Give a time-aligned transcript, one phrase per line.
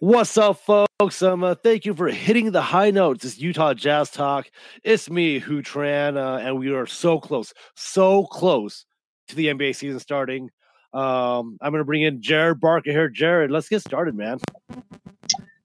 [0.00, 1.22] What's up, folks?
[1.22, 3.24] Um, uh, thank you for hitting the high notes.
[3.24, 4.50] It's Utah Jazz Talk.
[4.82, 8.86] It's me, Huu Tran, uh, and we are so close, so close
[9.28, 10.50] to the NBA season starting.
[10.92, 13.08] Um, I'm going to bring in Jared Barker here.
[13.08, 14.38] Jared, let's get started, man.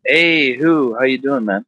[0.05, 0.97] Hey, Huu?
[0.99, 1.65] How you doing, man?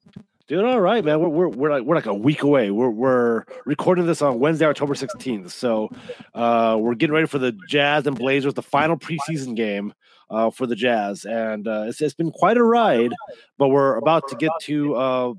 [0.48, 1.20] Doing all right, man.
[1.20, 2.71] We're we're we're like we're like a week away.
[2.71, 5.52] We're we're recording this on Wednesday, October 16th.
[5.52, 5.89] So
[6.34, 9.94] uh, we're getting ready for the Jazz and Blazers, the final preseason game
[10.30, 13.12] uh, for the Jazz, and uh, it's, it's been quite a ride.
[13.58, 15.34] But we're about to get to uh,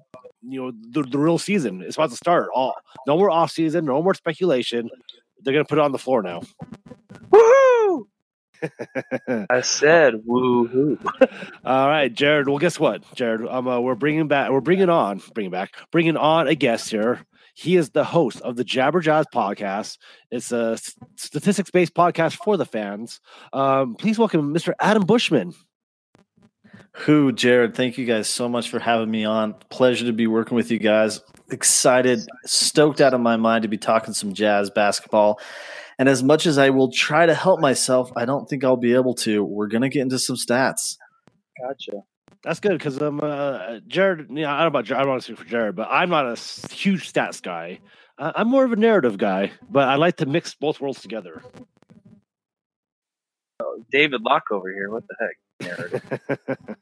[0.46, 1.80] you know the, the real season.
[1.80, 2.50] It's about to start.
[2.54, 2.74] All
[3.06, 4.90] no more off season, no more speculation.
[5.40, 6.42] They're gonna put it on the floor now.
[7.30, 8.04] Woohoo!
[9.50, 10.98] I said woohoo.
[11.64, 12.48] All right, Jared.
[12.48, 13.46] Well, guess what, Jared?
[13.46, 17.24] Um, uh, we're bringing back, we're bringing on, bringing back, bringing on a guest here.
[17.54, 19.98] He is the host of the Jabber Jazz podcast.
[20.30, 20.78] It's a
[21.16, 23.20] statistics based podcast for the fans.
[23.52, 24.72] Um, please welcome Mr.
[24.80, 25.52] Adam Bushman.
[26.98, 29.54] Huu, Jared, thank you guys so much for having me on.
[29.70, 31.20] Pleasure to be working with you guys.
[31.50, 35.40] Excited, stoked out of my mind to be talking some jazz basketball.
[35.98, 38.94] And as much as I will try to help myself, I don't think I'll be
[38.94, 39.42] able to.
[39.42, 40.96] We're going to get into some stats.
[41.60, 42.02] Gotcha.
[42.44, 44.28] That's good because um, uh, Jared.
[44.30, 45.00] You know, I don't know about Jared.
[45.00, 46.36] I don't want to speak for Jared, but I'm not a
[46.72, 47.80] huge stats guy.
[48.16, 51.42] I, I'm more of a narrative guy, but I like to mix both worlds together.
[53.60, 54.90] Oh, David Locke over here.
[54.90, 55.36] What the heck?
[55.60, 56.76] Nerd.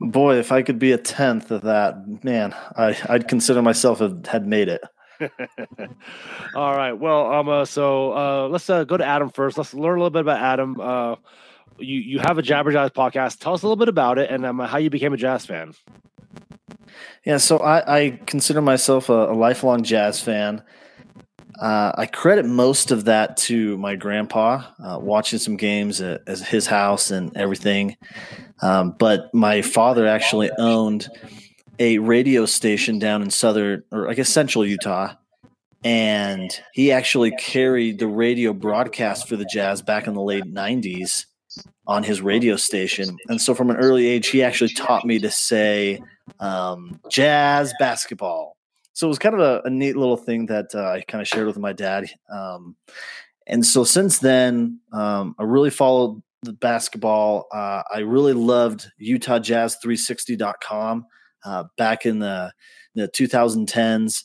[0.00, 4.18] Boy, if I could be a tenth of that, man, I, I'd consider myself a,
[4.26, 4.80] had made it.
[6.54, 6.92] All right.
[6.92, 9.56] Well, um, uh, so uh, let's uh, go to Adam first.
[9.58, 10.80] Let's learn a little bit about Adam.
[10.80, 11.16] Uh,
[11.78, 13.38] you you have a Jabber Jazz podcast.
[13.38, 15.74] Tell us a little bit about it and um, how you became a jazz fan.
[17.24, 20.62] Yeah, so I, I consider myself a, a lifelong jazz fan.
[21.60, 26.40] Uh, I credit most of that to my grandpa uh, watching some games at, at,
[26.40, 27.96] his house and everything.
[28.60, 31.08] Um, but my father actually owned
[31.78, 35.14] a radio station down in southern, or I guess central Utah.
[35.82, 41.26] And he actually carried the radio broadcast for the Jazz back in the late 90s
[41.86, 43.16] on his radio station.
[43.28, 46.00] And so from an early age, he actually taught me to say
[46.40, 48.56] um, jazz basketball.
[48.94, 51.28] So it was kind of a, a neat little thing that uh, I kind of
[51.28, 52.06] shared with my dad.
[52.32, 52.76] Um,
[53.46, 57.46] and so since then, um, I really followed the basketball.
[57.52, 61.06] Uh, I really loved UtahJazz360.com
[61.44, 62.52] uh, back in the,
[62.94, 64.24] the 2010s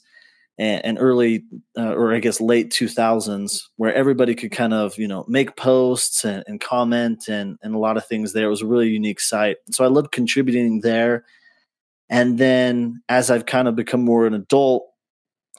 [0.60, 1.44] and, and early,
[1.78, 6.26] uh, or I guess late 2000s, where everybody could kind of you know make posts
[6.26, 8.48] and, and comment and and a lot of things there.
[8.48, 11.26] It was a really unique site, so I loved contributing there.
[12.12, 14.88] And then as I've kind of become more an adult,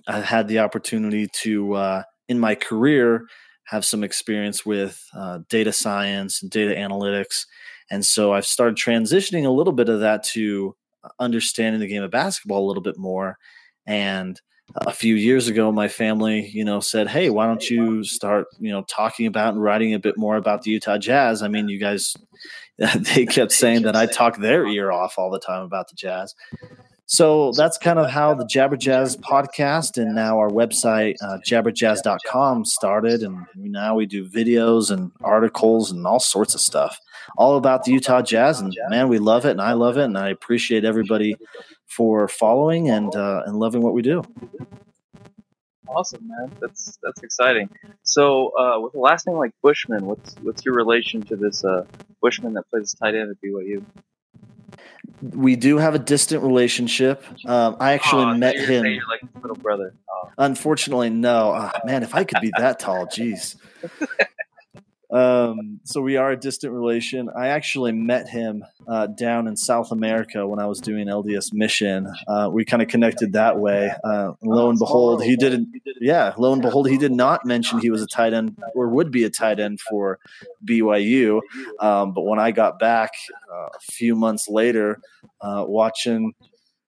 [0.06, 3.26] I've had the opportunity to uh, in my career
[3.66, 7.46] have some experience with uh, data science and data analytics.
[7.88, 10.74] And so I've started transitioning a little bit of that to
[11.18, 13.38] understanding the game of basketball a little bit more.
[13.86, 14.40] And
[14.76, 18.70] a few years ago, my family, you know, said, "Hey, why don't you start, you
[18.70, 21.78] know, talking about and writing a bit more about the Utah Jazz?" I mean, you
[21.78, 22.14] guys,
[22.78, 26.34] they kept saying that I talk their ear off all the time about the Jazz.
[27.10, 32.64] So that's kind of how the Jabber Jazz podcast and now our website, uh, jabberjazz.com,
[32.64, 33.22] started.
[33.24, 37.00] And now we do videos and articles and all sorts of stuff,
[37.36, 38.60] all about the Utah Jazz.
[38.60, 40.04] And man, we love it and I love it.
[40.04, 41.34] And I appreciate everybody
[41.86, 44.22] for following and, uh, and loving what we do.
[45.88, 46.52] Awesome, man.
[46.60, 47.68] That's that's exciting.
[48.04, 51.84] So, uh, with the last name like Bushman, what's what's your relation to this uh,
[52.22, 53.84] Bushman that plays tight end at BYU?
[55.22, 57.24] We do have a distant relationship.
[57.46, 58.84] Um, I actually oh, met him.
[58.86, 59.94] You're like little brother.
[60.08, 60.30] Oh.
[60.38, 61.52] Unfortunately, no.
[61.54, 63.56] Oh, man, if I could be that tall, jeez.
[65.12, 67.28] Um, so we are a distant relation.
[67.36, 72.06] I actually met him uh, down in South America when I was doing LDS mission.
[72.28, 73.92] Uh, we kind of connected that way.
[74.04, 75.68] Uh, lo and behold, he didn't.
[76.00, 79.10] Yeah, lo and behold, he did not mention he was a tight end or would
[79.10, 80.18] be a tight end for
[80.64, 81.40] BYU.
[81.80, 83.10] Um, but when I got back
[83.52, 85.00] uh, a few months later,
[85.40, 86.34] uh, watching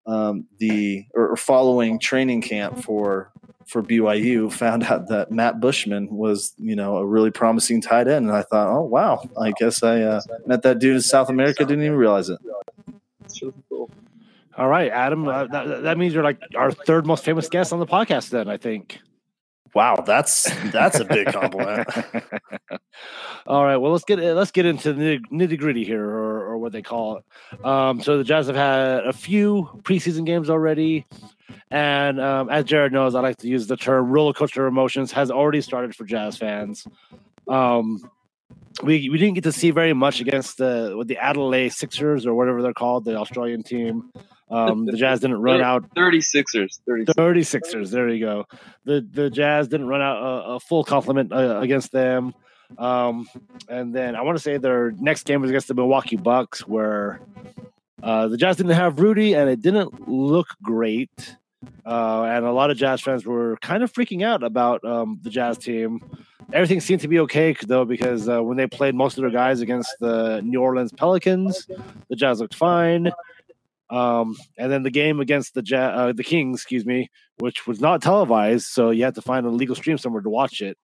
[0.07, 3.33] um, the or following training camp for
[3.73, 8.27] for BYU found out that Matt Bushman was, you know, a really promising tight end,
[8.27, 11.65] and I thought, oh wow, I guess I uh, met that dude in South America.
[11.65, 12.39] Didn't even realize it.
[14.59, 15.27] All right, Adam.
[15.27, 18.29] Uh, that, that means you're like our third most famous guest on the podcast.
[18.29, 19.01] Then I think.
[19.75, 21.89] Wow, that's that's a big compliment.
[23.47, 26.73] All right, well let's get let's get into the nitty gritty here, or, or what
[26.73, 27.65] they call it.
[27.65, 31.07] Um, so the Jazz have had a few preseason games already,
[31.71, 35.31] and um, as Jared knows, I like to use the term roller coaster emotions has
[35.31, 36.87] already started for Jazz fans.
[37.49, 37.99] Um,
[38.83, 42.35] we we didn't get to see very much against the with the Adelaide Sixers or
[42.35, 44.11] whatever they're called, the Australian team.
[44.51, 46.81] Um, the Jazz didn't run out 36ers.
[46.87, 47.15] 36ers.
[47.15, 47.91] 36ers.
[47.91, 48.47] There you go.
[48.85, 52.35] The the Jazz didn't run out a, a full complement uh, against them.
[52.79, 53.29] Um,
[53.69, 57.21] and then I want to say their next game was against the Milwaukee Bucks, where
[58.03, 61.37] uh, the Jazz didn't have Rudy, and it didn't look great.
[61.85, 65.31] Uh, and a lot of Jazz fans were kind of freaking out about um, the
[65.31, 66.01] Jazz team.
[66.53, 69.61] Everything seemed to be okay though, because uh, when they played most of their guys
[69.61, 71.67] against the New Orleans Pelicans,
[72.09, 73.13] the Jazz looked fine.
[73.91, 77.81] Um, and then the game against the ja- uh, the Kings, excuse me, which was
[77.81, 80.79] not televised, so you had to find a legal stream somewhere to watch it.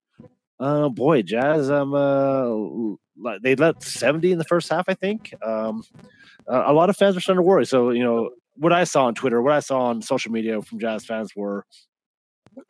[0.61, 5.33] Uh, boy, Jazz, um, uh, they let 70 in the first half, I think.
[5.43, 5.85] Um,
[6.47, 7.67] a lot of fans were starting to worry.
[7.67, 10.81] So, you know, what I saw on Twitter, what I saw on social media from
[10.81, 11.65] Jazz fans were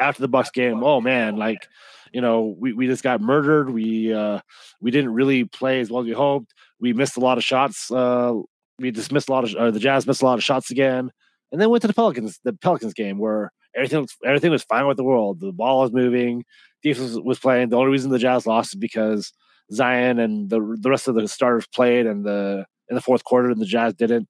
[0.00, 1.67] after the Bucks game, oh man, like,
[2.12, 3.70] you know, we, we just got murdered.
[3.70, 4.40] We uh,
[4.81, 6.52] we didn't really play as well as we hoped.
[6.81, 7.90] We missed a lot of shots.
[7.90, 8.35] Uh,
[8.79, 11.11] we just missed a lot of uh, the Jazz missed a lot of shots again,
[11.52, 14.87] and then went to the Pelicans, the Pelicans game where everything was, everything was fine
[14.87, 15.40] with the world.
[15.40, 16.44] The ball was moving,
[16.82, 17.70] defense was playing.
[17.70, 19.32] The only reason the Jazz lost is because
[19.73, 23.50] Zion and the the rest of the starters played, and the in the fourth quarter,
[23.50, 24.29] and the Jazz didn't.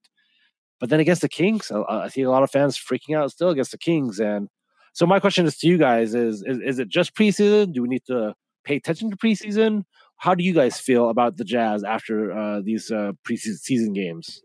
[0.80, 3.50] But then against the Kings, I, I see a lot of fans freaking out still
[3.50, 4.20] against the Kings.
[4.20, 4.48] And
[4.92, 7.72] so my question is to you guys: is is, is it just preseason?
[7.72, 8.34] Do we need to
[8.64, 9.84] pay attention to preseason?
[10.16, 14.42] How do you guys feel about the Jazz after uh, these uh, preseason games?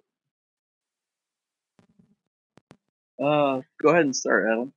[3.21, 4.73] Uh, go ahead and start, Adam.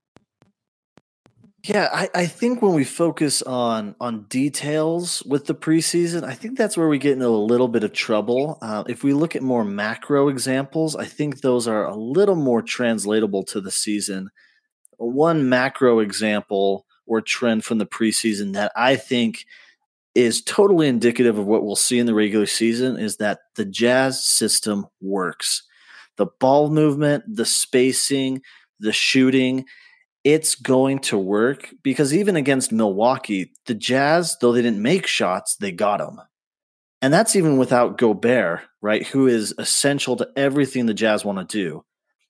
[1.69, 6.57] Yeah, I, I think when we focus on on details with the preseason, I think
[6.57, 8.59] that's where we get into a little bit of trouble.
[8.63, 12.63] Uh, if we look at more macro examples, I think those are a little more
[12.63, 14.31] translatable to the season.
[14.99, 19.45] One macro example or trend from the preseason that I think
[20.15, 24.25] is totally indicative of what we'll see in the regular season is that the Jazz
[24.25, 25.65] system works.
[26.17, 28.43] The ball movement, the spacing,
[28.79, 29.65] the shooting
[30.27, 35.55] it's going to work because even against Milwaukee, the Jazz, though they didn't make shots,
[35.55, 36.21] they got them.
[37.01, 39.07] And that's even without Gobert, right?
[39.07, 41.85] Who is essential to everything the Jazz want to do.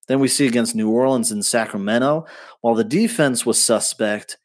[0.08, 2.26] Then we see against New Orleans and Sacramento,
[2.60, 4.36] while the defense was suspect,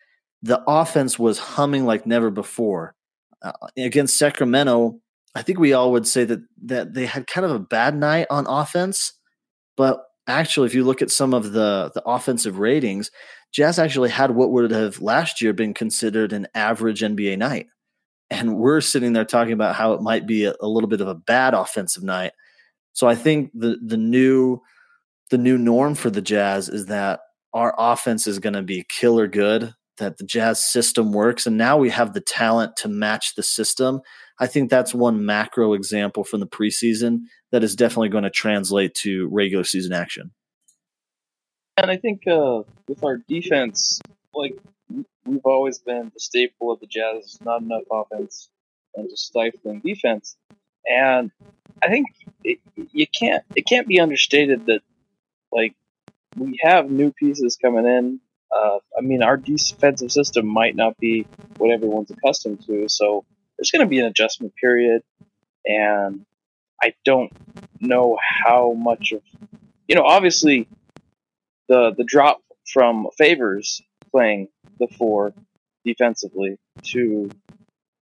[0.41, 2.95] the offense was humming like never before.
[3.41, 5.01] Uh, against Sacramento,
[5.35, 8.27] I think we all would say that that they had kind of a bad night
[8.29, 9.11] on offense,
[9.75, 13.11] but actually, if you look at some of the the offensive ratings,
[13.51, 17.67] Jazz actually had what would have last year been considered an average NBA night.
[18.29, 21.07] And we're sitting there talking about how it might be a, a little bit of
[21.07, 22.31] a bad offensive night.
[22.93, 24.61] So I think the the new
[25.29, 27.21] the new norm for the Jazz is that
[27.53, 31.77] our offense is going to be killer good, that the Jazz system works, and now
[31.77, 34.01] we have the talent to match the system.
[34.41, 38.95] I think that's one macro example from the preseason that is definitely going to translate
[38.95, 40.31] to regular season action.
[41.77, 44.01] And I think uh, with our defense,
[44.33, 44.57] like
[45.25, 48.49] we've always been the staple of the Jazz, not enough offense
[48.95, 50.35] and just stifling defense.
[50.87, 51.29] And
[51.83, 52.07] I think
[52.43, 54.81] it, you can't it can't be understated that
[55.51, 55.75] like
[56.35, 58.19] we have new pieces coming in.
[58.51, 61.27] Uh, I mean, our defensive system might not be
[61.57, 63.23] what everyone's accustomed to, so
[63.61, 65.03] there's going to be an adjustment period,
[65.63, 66.25] and
[66.81, 67.31] I don't
[67.79, 69.21] know how much of
[69.87, 70.01] you know.
[70.03, 70.67] Obviously,
[71.69, 72.41] the the drop
[72.73, 74.47] from Favors playing
[74.79, 75.33] the four
[75.85, 77.29] defensively to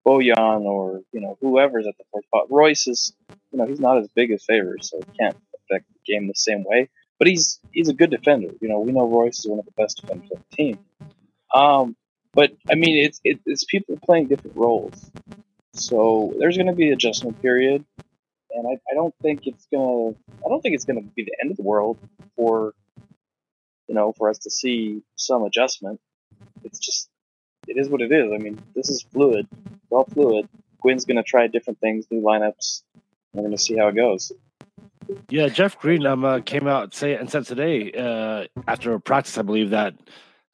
[0.07, 2.45] Bojan or you know whoever's at the fourth spot.
[2.49, 3.13] Royce is
[3.51, 6.35] you know he's not as big as Favors, so he can't affect the game the
[6.35, 6.89] same way.
[7.17, 8.47] But he's he's a good defender.
[8.61, 10.79] You know we know Royce is one of the best defenders on the team.
[11.53, 11.97] Um,
[12.33, 15.11] but I mean it's it, it's people playing different roles,
[15.73, 17.85] so there's going to be adjustment period,
[18.51, 21.51] and I, I don't think it's gonna I don't think it's gonna be the end
[21.51, 21.97] of the world
[22.35, 22.73] for
[23.89, 25.99] you know, for us to see some adjustment.
[26.63, 27.09] It's just,
[27.67, 28.31] it is what it is.
[28.31, 29.47] I mean, this is fluid.
[29.65, 30.47] It's all fluid.
[30.79, 32.83] Quinn's going to try different things, new lineups.
[33.33, 34.31] We're going to see how it goes.
[35.27, 38.99] Yeah, Jeff Green um, uh, came out and say and said today uh, after a
[39.01, 39.95] practice, I believe that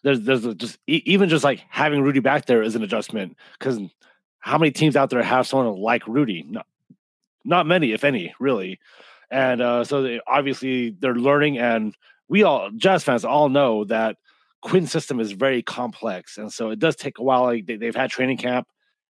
[0.02, 3.80] there's there's just even just like having Rudy back there is an adjustment because
[4.46, 6.46] how many teams out there have someone like Rudy?
[6.48, 6.68] Not,
[7.44, 8.80] not many, if any, really.
[9.32, 11.98] And uh, so they, obviously they're learning and
[12.30, 14.18] we all jazz fans all know that
[14.62, 17.44] Quinn's system is very complex, and so it does take a while.
[17.44, 18.68] Like they, have had training camp,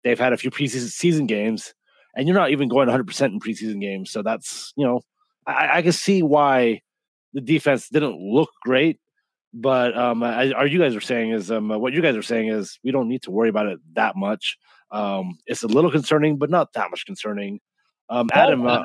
[0.05, 1.75] they've had a few preseason season games,
[2.15, 4.13] and you're not even going 100 percent in preseason games.
[4.13, 5.01] So that's you know,
[5.47, 6.83] I, I, can see why
[7.33, 9.01] the defense didn't look great.
[9.53, 12.79] But um, are you guys are saying is um, what you guys are saying is
[12.85, 14.57] we don't need to worry about it that much.
[14.91, 17.61] Um, it's a little concerning, but not that much concerning.
[18.09, 18.83] Um, Adam, uh,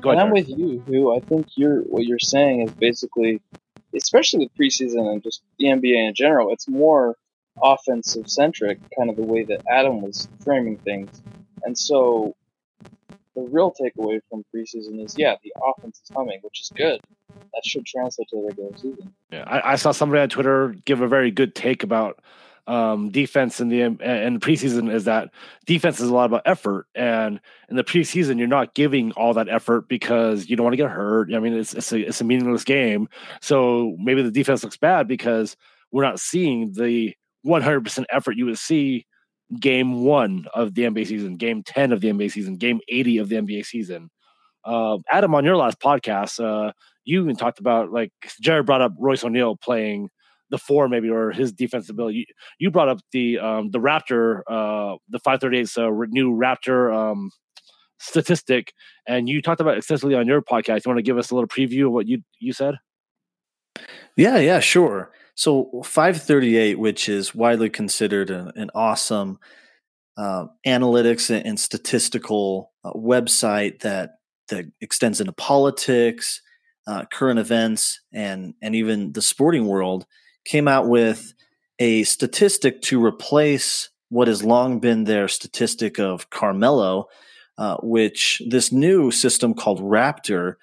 [0.00, 0.24] go ahead.
[0.24, 3.40] I'm with you, Huu I think you're what you're saying is basically,
[3.94, 7.16] especially with preseason and just the NBA in general, it's more
[7.62, 11.22] offensive centric, kind of the way that Adam was framing things.
[11.64, 12.34] And so
[13.34, 17.00] the real takeaway from preseason is yeah, the offense is humming, which is good.
[17.28, 19.12] That should translate to the regular season.
[19.30, 22.20] Yeah, I, I saw somebody on Twitter give a very good take about
[22.66, 25.30] um, defense in the in preseason is that
[25.66, 29.48] defense is a lot about effort, and in the preseason you're not giving all that
[29.48, 31.34] effort because you don't want to get hurt.
[31.34, 33.08] I mean, it's it's a it's a meaningless game,
[33.40, 35.56] so maybe the defense looks bad because
[35.90, 37.14] we're not seeing the
[37.46, 39.06] 100% effort you would see
[39.60, 43.28] game one of the NBA season, game 10 of the NBA season, game 80 of
[43.28, 44.10] the NBA season.
[44.64, 46.72] Uh, Adam, on your last podcast, uh,
[47.04, 50.08] you even talked about like Jared brought up Royce O'Neale playing
[50.52, 52.18] the four, maybe, or his defensive ability.
[52.18, 52.24] You,
[52.60, 57.30] you brought up the um, the Raptor, uh, the 538's uh, new Raptor um,
[57.98, 58.72] statistic,
[59.08, 60.84] and you talked about extensively on your podcast.
[60.84, 62.76] You want to give us a little preview of what you you said?
[64.16, 65.10] Yeah, yeah, sure.
[65.34, 69.38] So 538, which is widely considered a, an awesome
[70.18, 74.16] uh, analytics and, statistical uh, website that
[74.48, 76.42] that extends into politics,
[76.86, 80.04] uh, current events, and and even the sporting world,
[80.44, 81.34] came out with
[81.78, 87.08] a statistic to replace what has long been their statistic of Carmelo,
[87.58, 90.56] uh, which this new system called Raptor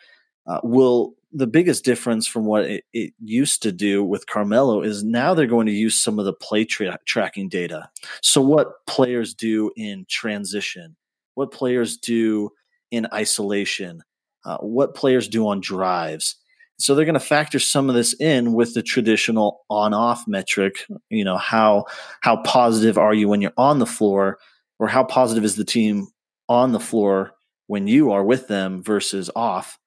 [0.47, 5.03] uh, will the biggest difference from what it, it, used to do with Carmelo is
[5.03, 7.89] now they're going to use some of the play tra- tracking data.
[8.21, 10.95] So, what players do in transition,
[11.35, 12.51] what players do
[12.91, 14.01] in isolation,
[14.45, 16.35] uh, what players do on drives.
[16.79, 20.85] So, they're going to factor some of this in with the traditional on off metric.
[21.09, 21.85] You know, how,
[22.21, 24.39] how positive are you when you're on the floor,
[24.79, 26.07] or how positive is the team
[26.47, 27.33] on the floor
[27.67, 29.77] when you are with them versus off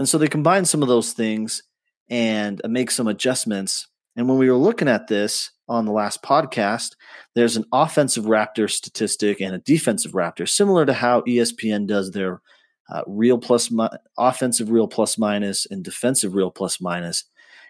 [0.00, 1.62] and so they combine some of those things
[2.08, 3.86] and make some adjustments.
[4.16, 6.92] And when we were looking at this on the last podcast,
[7.34, 12.40] there's an offensive Raptor statistic and a defensive Raptor, similar to how ESPN does their
[12.90, 17.24] uh, real plus mi- offensive real plus minus and defensive real plus minus.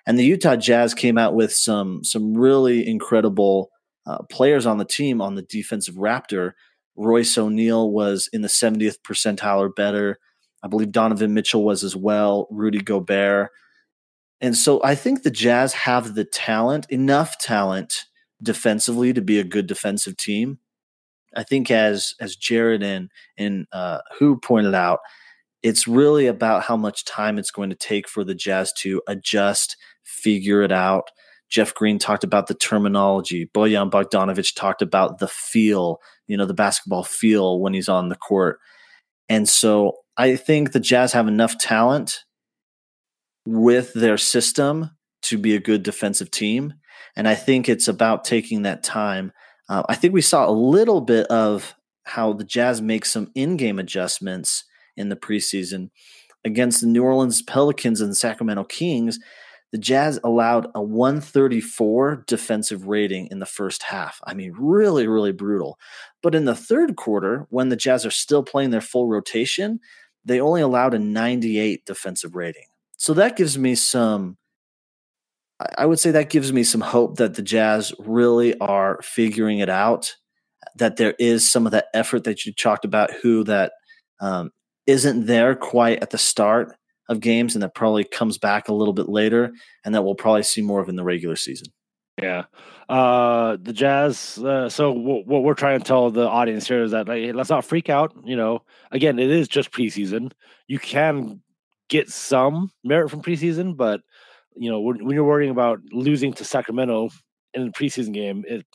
[0.06, 3.70] And the Utah Jazz came out with some some really incredible
[4.06, 6.52] uh, players on the team on the defensive Raptor.
[6.96, 10.18] Royce O'Neale was in the 70th percentile or better.
[10.62, 13.50] I believe Donovan Mitchell was as well, Rudy Gobert.
[14.40, 18.04] And so I think the Jazz have the talent, enough talent
[18.42, 20.58] defensively to be a good defensive team.
[21.36, 25.00] I think as as Jared and and uh, Huu pointed out,
[25.62, 29.76] it's really about how much time it's going to take for the Jazz to adjust,
[30.04, 31.10] figure it out.
[31.50, 33.50] Jeff Green talked about the terminology.
[33.52, 38.16] Bojan Bogdanovic talked about the feel, you know, the basketball feel when he's on the
[38.16, 38.58] court.
[39.28, 42.24] And so I think the Jazz have enough talent
[43.46, 44.90] with their system
[45.22, 46.74] to be a good defensive team.
[47.16, 49.32] And I think it's about taking that time.
[49.70, 53.56] Uh, I think we saw a little bit of how the Jazz make some in
[53.56, 54.64] game adjustments
[54.96, 55.90] in the preseason
[56.44, 59.20] against the New Orleans Pelicans and the Sacramento Kings.
[59.70, 64.20] The Jazz allowed a 134 defensive rating in the first half.
[64.24, 65.78] I mean, really, really brutal.
[66.20, 69.78] But in the third quarter, when the Jazz are still playing their full rotation,
[70.24, 72.66] they only allowed a 98 defensive rating.
[72.96, 74.36] So that gives me some,
[75.76, 79.68] I would say that gives me some hope that the Jazz really are figuring it
[79.68, 80.14] out,
[80.76, 83.72] that there is some of that effort that you talked about, Huu that
[84.20, 84.50] um,
[84.86, 86.74] not there quite at the start
[87.08, 89.52] of games and that probably comes back a little bit later
[89.84, 91.66] and that we'll probably see more of in the regular season.
[92.20, 92.44] Yeah.
[92.88, 94.38] Uh, the Jazz.
[94.38, 97.50] Uh, so w- what we're trying to tell the audience here is that like, let's
[97.50, 98.14] not freak out.
[98.24, 100.32] You know, again, it is just preseason.
[100.68, 101.40] You can
[101.88, 104.02] get some merit from preseason, but
[104.56, 107.10] you know, when, when you're worrying about losing to Sacramento
[107.54, 108.66] in the preseason game, it,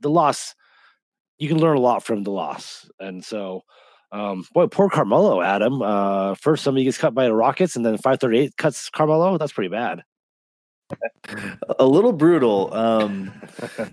[0.00, 0.54] the loss,
[1.38, 2.88] you can learn a lot from the loss.
[3.00, 3.62] And so,
[4.12, 5.82] um, boy, poor Carmelo, Adam.
[5.82, 9.38] Uh, first, somebody gets cut by the Rockets, and then 538 cuts Carmelo.
[9.38, 10.02] That's pretty bad
[11.78, 12.72] a little brutal.
[12.74, 13.32] Um,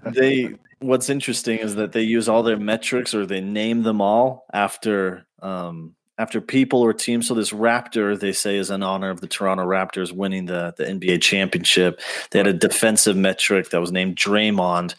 [0.05, 4.45] they what's interesting is that they use all their metrics or they name them all
[4.51, 7.27] after um, after people or teams.
[7.27, 10.83] So this Raptor they say is in honor of the Toronto Raptors winning the the
[10.83, 11.99] NBA championship.
[12.29, 14.93] They had a defensive metric that was named Draymond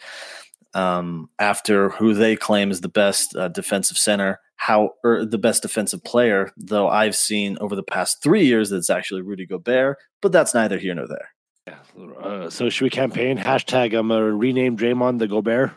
[0.73, 4.41] um, after who they claim is the best uh, defensive center.
[4.57, 8.89] How or the best defensive player, though I've seen over the past three years that's
[8.89, 11.29] actually Rudy Gobert, but that's neither here nor there.
[11.67, 12.13] Yeah.
[12.21, 15.71] Uh, so should we campaign hashtag I'm gonna rename Draymond the Gobert?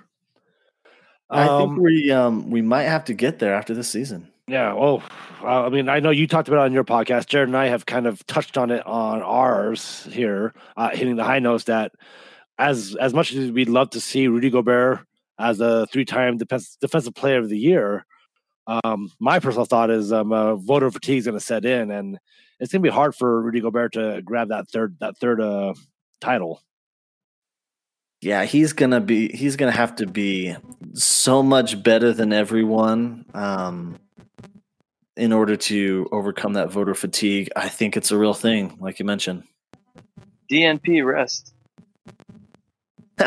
[1.30, 4.28] I think Um, we um we might have to get there after this season.
[4.48, 4.74] Yeah.
[4.74, 5.00] Uh,
[5.42, 7.26] I mean, I know you talked about it on your podcast.
[7.26, 11.24] Jared and I have kind of touched on it on ours here, uh, hitting the
[11.24, 11.92] high notes that
[12.58, 15.00] as as much as we'd love to see Rudy Gobert
[15.38, 18.06] as a three-time defense, defensive player of the year,
[18.66, 22.18] um, my personal thought is um, uh, voter fatigue is going to set in, and
[22.60, 25.74] it's going to be hard for Rudy Gobert to grab that third that third uh,
[26.20, 26.62] title.
[28.22, 30.56] Yeah, he's gonna be he's gonna have to be
[30.94, 33.98] so much better than everyone um
[35.16, 37.48] in order to overcome that voter fatigue.
[37.56, 39.44] I think it's a real thing, like you mentioned.
[40.50, 41.54] DNP rest.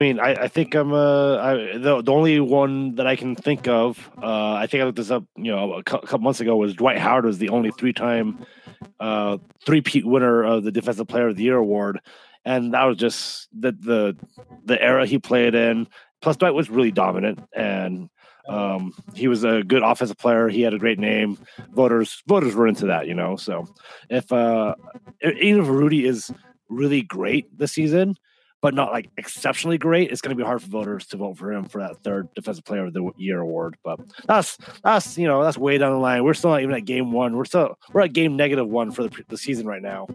[0.00, 3.34] I mean, I, I think I'm uh, I, the the only one that I can
[3.34, 3.98] think of.
[4.16, 5.24] Uh, I think I looked this up.
[5.36, 8.46] You know, a couple months ago was Dwight Howard was the only three time,
[9.00, 11.98] uh, three peat winner of the Defensive Player of the Year award,
[12.44, 14.16] and that was just the the
[14.64, 15.88] the era he played in.
[16.22, 18.08] Plus, Dwight was really dominant, and
[18.48, 20.48] um, he was a good offensive player.
[20.48, 21.38] He had a great name.
[21.72, 23.36] Voters voters were into that, you know.
[23.36, 23.66] So
[24.08, 24.74] if uh,
[25.22, 26.30] even if Rudy is
[26.68, 28.16] really great this season,
[28.60, 31.52] but not like exceptionally great, it's going to be hard for voters to vote for
[31.52, 33.76] him for that third defensive player of the year award.
[33.84, 36.24] But that's that's you know that's way down the line.
[36.24, 37.36] We're still not even at game one.
[37.36, 40.08] We're still we're at game negative one for the, the season right now.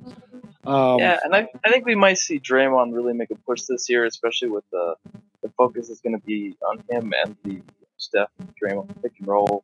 [0.65, 3.89] Um, yeah, and I, I think we might see Draymond really make a push this
[3.89, 4.95] year, especially with the
[5.43, 7.61] the focus is going to be on him and the
[8.03, 8.29] Steph
[8.61, 9.63] Draymond pick and roll,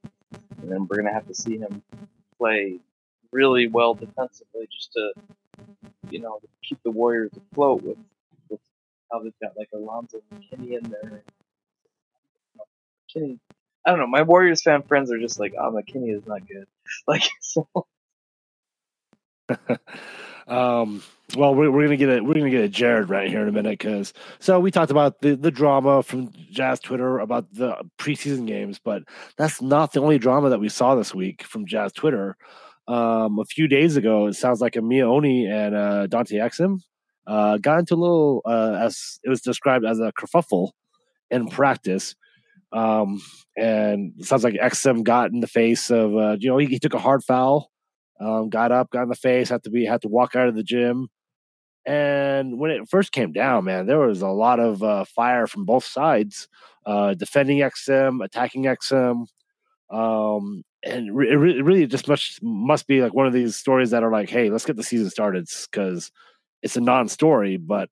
[0.62, 1.84] and then we're to have to see him
[2.38, 2.80] play
[3.32, 5.14] really well defensively just to
[6.10, 7.98] you know keep the Warriors afloat with,
[8.50, 8.60] with
[9.12, 11.24] how they've got like Alonzo and McKinnie in there.
[13.16, 13.40] McKinnie,
[13.86, 14.08] I don't know.
[14.08, 16.68] My Warriors fan friends are just like, oh, McKinnie is not good.
[17.08, 17.68] Like so.
[20.50, 21.04] um,
[21.36, 23.52] well, we're, we're gonna get a we're gonna get a Jared right here in a
[23.52, 28.48] minute because so we talked about the the drama from Jazz Twitter about the preseason
[28.48, 29.04] games, but
[29.38, 32.36] that's not the only drama that we saw this week from Jazz Twitter.
[32.88, 36.80] Um, a few days ago, it sounds like Miye Oni and uh, Dante Exum
[37.28, 40.72] uh, got into a little uh, as it was described as a kerfuffle
[41.30, 42.16] in practice.
[42.72, 43.22] Um,
[43.56, 46.96] and sounds like Exum got in the face of uh, you know he, he took
[46.96, 47.70] a hard foul
[48.20, 50.56] um, got up, got in the face, had to be had to walk out of
[50.56, 51.10] the gym.
[51.86, 55.66] And when it first came down, man, there was a lot of uh, fire from
[55.66, 56.48] both sides,
[56.86, 59.26] uh, defending Exum, attacking Exum,
[59.90, 63.92] um, and re- it, re- really just must must be like one of these stories
[63.92, 66.12] that are like, hey, let's get the season started because
[66.62, 67.90] it's a non-story, but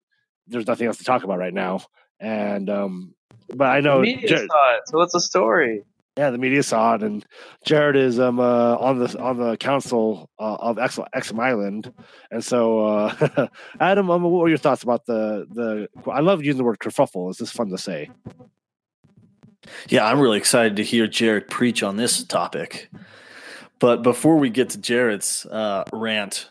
[0.47, 1.81] there's nothing else to talk about right now.
[2.19, 3.15] And um,
[3.53, 4.49] but I know the media Jared-
[4.85, 5.83] so it's a story.
[6.17, 7.23] Yeah, the media saw it, and
[7.63, 11.93] Jared is um uh, on the on the council uh, of Ex- Exum Island,
[12.31, 13.47] and so uh,
[13.79, 16.11] Adam, um, what were your thoughts about the the?
[16.11, 17.29] I love using the word kerfuffle.
[17.29, 18.09] It's just fun to say.
[19.89, 22.89] Yeah, I'm really excited to hear Jared preach on this topic.
[23.79, 26.49] But before we get to Jared's uh, rant,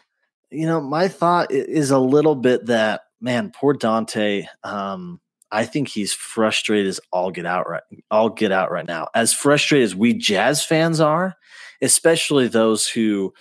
[0.51, 4.47] you know, my thought is a little bit that man, poor Dante.
[4.63, 5.21] Um,
[5.53, 9.09] I think he's frustrated as all get out right, all get out right now.
[9.15, 11.35] As frustrated as we Jazz fans are,
[11.81, 13.33] especially those who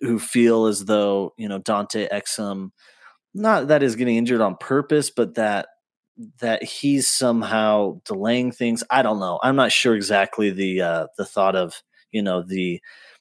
[0.00, 2.70] who feel as though you know Dante Exum,
[3.34, 5.68] not that is getting injured on purpose, but that
[6.40, 8.84] that he's somehow delaying things.
[8.90, 9.38] I don't know.
[9.42, 12.80] I'm not sure exactly the uh, the thought of you know the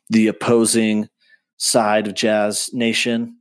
[0.09, 1.09] the opposing
[1.57, 3.38] side of Jazz Nation.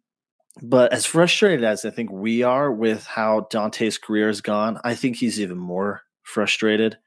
[0.63, 4.95] But as frustrated as I think we are with how Dante's career has gone, I
[4.95, 6.99] think he's even more frustrated.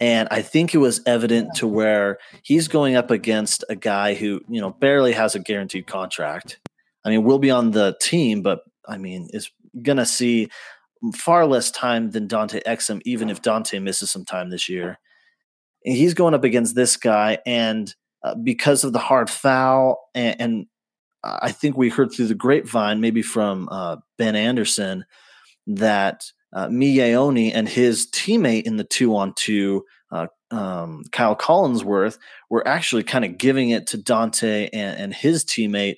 [0.00, 4.40] And I think it was evident to where he's going up against a guy who,
[4.48, 6.58] you know, barely has a guaranteed contract.
[7.04, 9.50] I mean, we'll be on the team, but I mean, is
[9.82, 10.48] going to see
[11.14, 14.98] far less time than Dante Exum, even if Dante misses some time this year.
[15.84, 20.40] And he's going up against this guy, and uh, because of the hard foul, and,
[20.40, 20.66] and
[21.24, 25.06] I think we heard through the grapevine, maybe from uh, Ben Anderson,
[25.66, 32.18] that uh, Miye Oni and his teammate in the two on two, Kyle Collinsworth,
[32.50, 35.96] were actually kind of giving it to Dante and, and his teammate.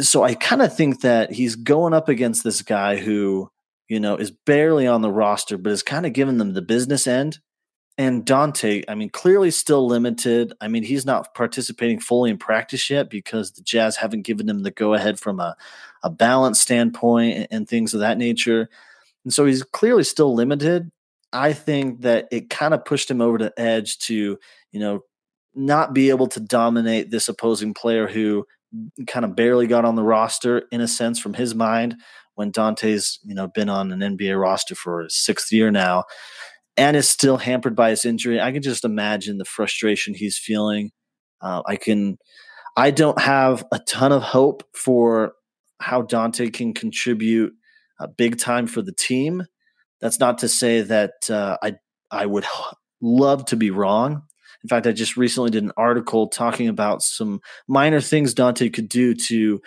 [0.00, 3.50] So I kind of think that he's going up against this guy who,
[3.88, 7.06] you know, is barely on the roster, but is kind of giving them the business
[7.06, 7.38] end.
[7.96, 10.52] And Dante, I mean, clearly still limited.
[10.60, 14.64] I mean, he's not participating fully in practice yet because the Jazz haven't given him
[14.64, 15.56] the go ahead from a,
[16.02, 18.68] a balance standpoint and, and things of that nature.
[19.24, 20.90] And so he's clearly still limited.
[21.32, 24.38] I think that it kind of pushed him over the edge to,
[24.72, 25.04] you know,
[25.54, 28.44] not be able to dominate this opposing player who
[29.06, 31.96] kind of barely got on the roster in a sense from his mind
[32.34, 36.04] when Dante's you know been on an NBA roster for his sixth year now,
[36.76, 38.40] and is still hampered by his injury.
[38.40, 40.90] I can just imagine the frustration he's feeling.
[41.40, 42.18] Uh, I can.
[42.76, 45.34] I don't have a ton of hope for
[45.80, 47.52] how Dante can contribute
[48.00, 49.44] uh, big time for the team.
[50.00, 51.74] That's not to say that uh, I
[52.10, 52.44] I would
[53.00, 54.22] love to be wrong.
[54.62, 58.88] In fact, I just recently did an article talking about some minor things Dante could
[58.88, 59.60] do to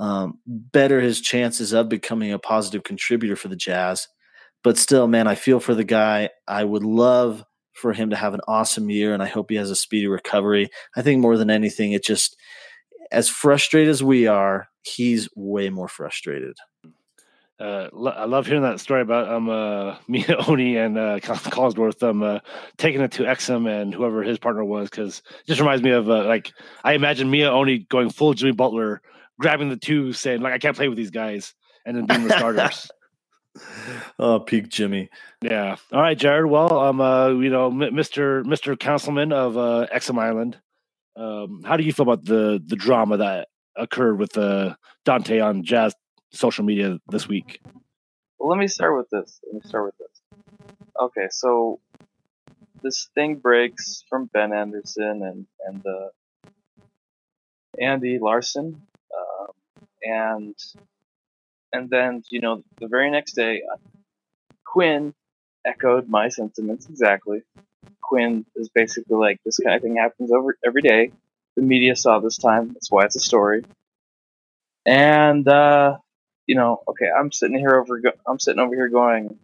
[0.00, 4.08] um, better his chances of becoming a positive contributor for the Jazz.
[4.64, 6.30] But still, man, I feel for the guy.
[6.46, 9.70] I would love for him to have an awesome year, and I hope he has
[9.70, 10.68] a speedy recovery.
[10.96, 12.36] I think more than anything, it just
[13.10, 16.56] as frustrated as we are, he's way more frustrated.
[17.60, 22.22] Uh, I love hearing that story about um uh, Miye Oni and uh, Collinsworth um
[22.22, 22.38] uh,
[22.76, 26.08] taking it to Exum and whoever his partner was because it just reminds me of
[26.08, 26.52] uh, like
[26.84, 29.02] I imagine Miye Oni going full Jimmy Butler,
[29.40, 32.36] grabbing the two, saying like I can't play with these guys, and then being the
[32.36, 32.90] starters.
[34.18, 35.10] oh, peak Jimmy.
[35.42, 35.76] Yeah.
[35.92, 36.46] All right, Jared.
[36.46, 40.58] Well, um, uh, you know, Mister Mister Councilman of uh, Exum Island.
[41.16, 45.64] Um, how do you feel about the the drama that occurred with uh, Dante on
[45.64, 45.94] Jazz
[46.32, 47.60] social media this week?
[48.38, 49.40] Well, let me start with this.
[49.46, 50.38] Let me start with this.
[51.00, 51.80] Okay, so
[52.82, 56.08] this thing breaks from Ben Anderson and and uh,
[57.80, 58.80] Andy Larsen,
[59.16, 59.48] um,
[60.02, 60.54] and
[61.72, 63.62] and then you know the very next day,
[64.64, 65.14] Quinn
[65.64, 67.42] echoed my sentiments exactly.
[68.02, 71.12] Quinn is basically like this kind of thing happens over every day.
[71.56, 72.68] The media saw this time.
[72.68, 73.64] That's why it's a story.
[74.86, 75.98] And uh,
[76.46, 78.00] you know, okay, I'm sitting here over.
[78.26, 79.38] I'm sitting over here going,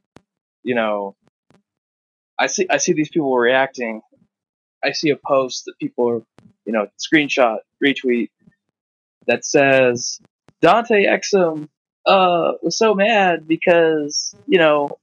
[0.63, 1.17] you know,
[2.39, 4.01] I see I see these people reacting.
[4.83, 6.23] I see a post that people are,
[6.67, 8.29] you know, screenshot, retweet
[9.27, 10.21] that says
[10.61, 11.69] Dante Exum
[12.07, 14.99] uh was so mad because you know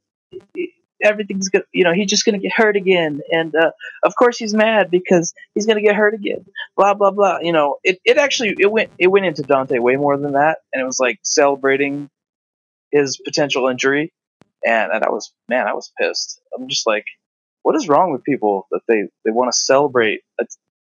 [1.04, 1.64] everything's good.
[1.72, 3.22] You know, he's just going to get hurt again.
[3.30, 3.72] And, uh,
[4.04, 6.46] of course he's mad because he's going to get hurt again.
[6.78, 7.40] Blah, blah, blah.
[7.42, 10.60] You know, it, it actually, it went, it went into Dante way more than that.
[10.72, 12.10] And it was like celebrating
[12.92, 14.14] his potential injury.
[14.66, 16.40] And, and I was, man, I was pissed.
[16.56, 17.06] I'm just like,
[17.64, 20.46] what is wrong with people that they, they want to celebrate a,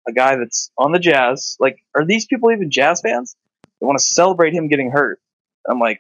[0.09, 1.57] a guy that's on the Jazz?
[1.59, 3.37] Like, are these people even Jazz fans?
[3.81, 5.21] They want to celebrate him getting hurt.
[5.69, 5.99] I'm like,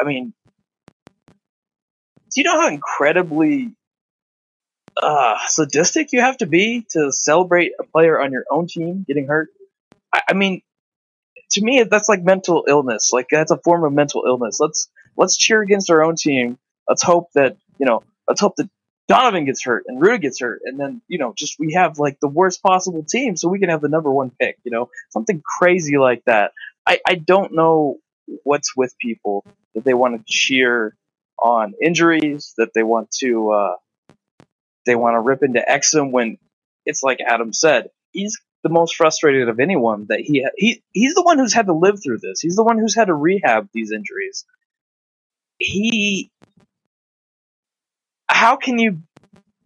[0.00, 0.32] I mean,
[1.28, 3.74] do you know how incredibly
[5.00, 9.26] uh, sadistic you have to be to celebrate a player on your own team getting
[9.26, 9.48] hurt?
[10.12, 10.62] I, I mean,
[11.52, 13.10] to me, that's like mental illness.
[13.12, 14.58] Like that's a form of mental illness.
[14.60, 16.58] Let's let's cheer against our own team.
[16.88, 18.02] Let's hope that you know.
[18.26, 18.70] Let's hope that
[19.06, 22.18] Donovan gets hurt and Ruda gets hurt, and then you know, just we have like
[22.20, 24.58] the worst possible team, so we can have the number one pick.
[24.64, 26.52] You know, something crazy like that.
[26.86, 27.98] I I don't know
[28.44, 30.96] what's with people that they want to cheer
[31.42, 33.74] on injuries, that they want to uh,
[34.86, 36.38] they want to rip into Exum when
[36.86, 41.22] it's like Adam said, he's the most frustrated of anyone that he he he's the
[41.22, 42.40] one who's had to live through this.
[42.40, 44.44] He's the one who's had to rehab these injuries.
[45.58, 46.30] He
[48.28, 49.00] how can you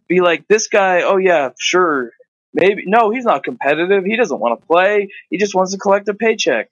[0.09, 2.11] be like this guy, oh yeah, sure.
[2.53, 4.05] Maybe no, he's not competitive.
[4.05, 5.09] He doesn't want to play.
[5.29, 6.69] He just wants to collect a paycheck.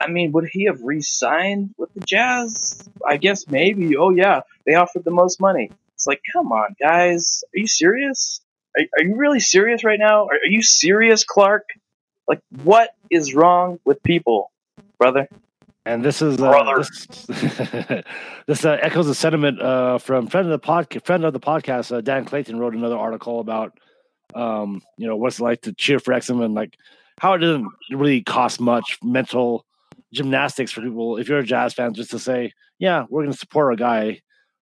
[0.00, 2.88] I mean, would he have re-signed with the Jazz?
[3.06, 3.96] I guess maybe.
[3.96, 5.70] Oh yeah, they offered the most money.
[5.94, 8.40] It's like, come on, guys, are you serious?
[8.78, 10.26] Are, are you really serious right now?
[10.26, 11.64] Are, are you serious, Clark?
[12.28, 14.52] Like, what is wrong with people,
[14.98, 15.28] brother?
[15.88, 17.06] And this is uh, this,
[18.46, 21.96] this uh, echoes a sentiment uh, from friend of the pod, friend of the podcast,
[21.96, 23.78] uh, Dan Clayton wrote another article about
[24.34, 26.76] um, you know what's it like to cheer for Exum and like
[27.18, 29.64] how it doesn't really cost much mental
[30.12, 33.38] gymnastics for people if you're a jazz fan just to say yeah we're going to
[33.38, 34.20] support a guy.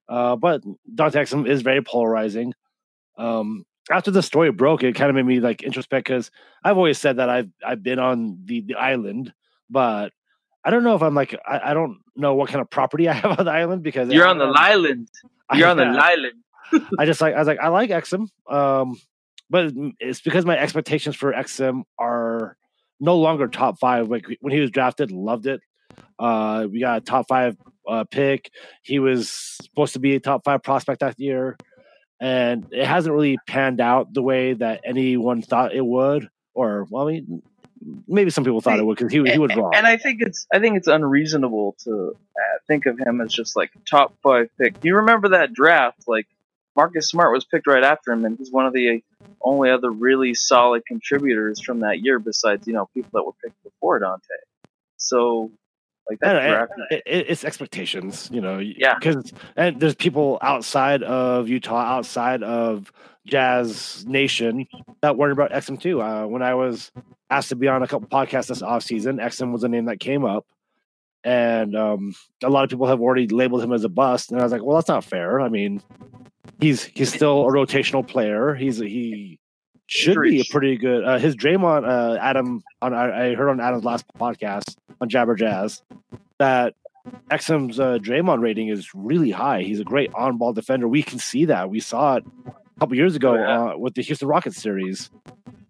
[0.09, 0.63] Uh, but
[0.95, 2.55] dante exum is very polarizing.
[3.19, 6.31] Um, after the story broke it kind of made me like introspect because
[6.65, 9.33] i've always said that i've i've been on the the island
[9.71, 10.13] but
[10.65, 13.13] i don't know if i'm like i, I don't know what kind of property i
[13.13, 15.09] have on the island because you're on the island
[15.55, 16.35] you're on the island
[16.99, 19.01] i just like i was like i like exum um,
[19.49, 22.57] but it's because my expectations for exum are
[23.01, 24.09] no longer top five.
[24.09, 25.61] Like when he was drafted, loved it.
[26.19, 27.57] Uh, we got a top five
[27.89, 28.51] uh, pick.
[28.83, 31.57] He was supposed to be a top five prospect that year,
[32.21, 36.29] and it hasn't really panned out the way that anyone thought it would.
[36.55, 37.43] Or well, I mean,
[38.09, 39.73] maybe some people thought it would because he he was wrong.
[39.75, 43.57] And I think it's I think it's unreasonable to uh, think of him as just
[43.57, 44.81] like top five pick.
[44.81, 46.05] Do you remember that draft?
[46.07, 46.27] Like
[46.77, 49.03] Marcus Smart was picked right after him, and he's one of the
[49.43, 53.62] only other really solid contributors from that year, besides you know people that were picked
[53.65, 54.23] before Dante.
[54.99, 55.51] So
[56.09, 56.73] Like that draft.
[56.91, 58.59] it, it- it's expectations, you know.
[58.59, 58.95] Yeah.
[58.95, 62.93] Because and there's people outside of Utah, outside of
[63.27, 64.67] Jazz Nation,
[65.01, 66.01] that worry about Exum too.
[66.01, 66.93] Uh, when I was
[67.31, 70.25] asked to be on a couple podcasts this offseason, Exum was a name that came
[70.25, 70.47] up,
[71.25, 74.31] and um, a lot of people have already labeled him as a bust.
[74.31, 75.41] And I was like, well, that's not fair.
[75.41, 75.83] I mean,
[76.61, 78.55] he's he's still a rotational player.
[78.55, 79.39] He's he
[79.87, 81.05] should be a pretty good.
[81.05, 85.35] Uh, his Draymond uh, Adam on I, I heard on Adam's last podcast on Jabber
[85.35, 85.83] Jazz
[86.39, 86.75] that
[87.31, 89.63] Exum's uh, Draymond rating is really high.
[89.63, 90.89] He's a great on-ball defender.
[90.89, 91.71] We can see that.
[91.71, 93.63] We saw it a couple years ago Oh, yeah.
[93.75, 95.11] uh, with the Houston Rockets series.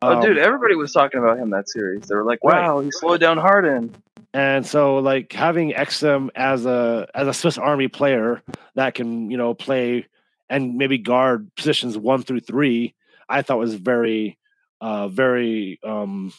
[0.02, 2.02] Oh, Um, dude, everybody was talking about him that series.
[2.08, 2.62] They were like, Right.
[2.66, 3.94] "Wow, he slowed down Harden."
[4.32, 8.42] And so, like having Exum as a as a Swiss Army player
[8.74, 10.06] that can you know play
[10.48, 12.94] and maybe guard positions one through three,
[13.28, 14.38] I thought was very,
[14.80, 16.32] uh, very um,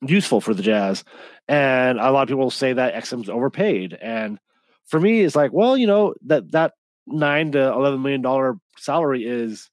[0.00, 1.04] useful for the Jazz.
[1.48, 4.38] And a lot of people say that Exum's overpaid, and
[4.86, 6.72] for me, it's like, well, you know that that
[7.06, 9.70] nine to eleven million dollar salary is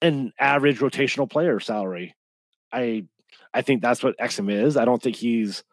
[0.00, 2.14] an average rotational player salary.
[2.72, 3.04] I
[3.52, 4.76] I think that's what Exum is.
[4.76, 5.64] I don't think he's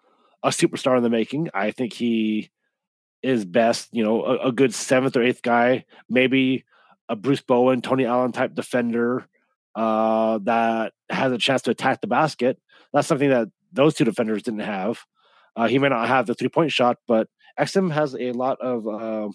[0.44, 1.50] a superstar in the making.
[1.54, 2.50] I think he
[3.22, 6.64] is best, you know, a, a good seventh or eighth guy, maybe
[7.10, 9.28] a Bruce Bowen, Tony Allen type defender
[9.76, 12.58] uh, that has a chance to attack the basket.
[12.94, 15.00] That's something that those two defenders didn't have.
[15.56, 17.28] Uh, he may not have the three point shot, but
[17.60, 19.30] Exum has a lot of uh,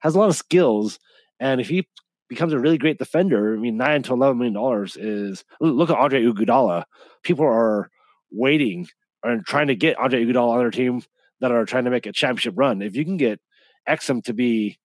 [0.00, 0.98] has a lot of skills,
[1.40, 1.88] and if he
[2.28, 5.96] becomes a really great defender, I mean, nine to eleven million dollars is look at
[5.96, 6.84] Andre Iguodala.
[7.22, 7.90] People are
[8.30, 8.88] waiting
[9.22, 11.02] and trying to get Andre Iguodala on their team
[11.40, 12.82] that are trying to make a championship run.
[12.82, 13.40] If you can get
[13.88, 14.78] Exum to be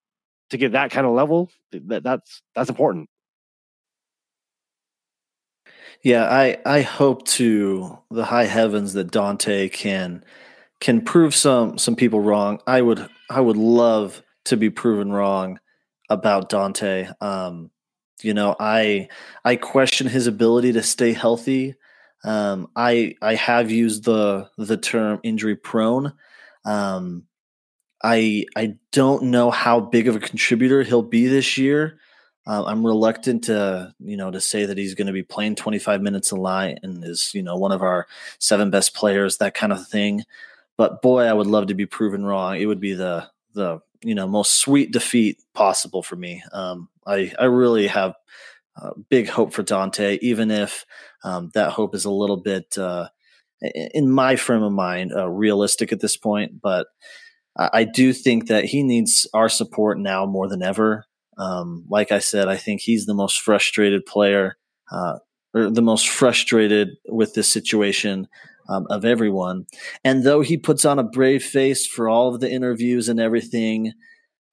[0.52, 3.08] to get that kind of level, that that's that's important.
[6.02, 10.24] Yeah, I I hope to the high heavens that Dante can
[10.80, 12.60] can prove some some people wrong.
[12.66, 15.58] I would I would love to be proven wrong
[16.10, 17.08] about Dante.
[17.20, 17.70] Um,
[18.22, 19.08] you know, I
[19.44, 21.74] I question his ability to stay healthy.
[22.24, 26.12] Um, I I have used the the term injury prone.
[26.64, 27.24] Um,
[28.02, 31.98] I I don't know how big of a contributor he'll be this year.
[32.44, 36.02] Uh, I'm reluctant to, you know, to say that he's going to be playing 25
[36.02, 38.08] minutes a line and is, you know, one of our
[38.40, 40.24] seven best players, that kind of thing.
[40.76, 42.56] But boy, I would love to be proven wrong.
[42.56, 46.42] It would be the the you know most sweet defeat possible for me.
[46.52, 48.14] Um, I I really have
[48.80, 50.86] uh, big hope for Dante, even if
[51.24, 53.08] um, that hope is a little bit, uh,
[53.60, 56.60] in my frame of mind, uh, realistic at this point.
[56.60, 56.86] But
[57.56, 61.06] I, do think that he needs our support now more than ever.
[61.38, 64.56] Um, like I said, I think he's the most frustrated player,
[64.90, 65.18] uh,
[65.54, 68.28] or the most frustrated with this situation
[68.68, 69.66] um, of everyone.
[70.04, 73.92] And though he puts on a brave face for all of the interviews and everything,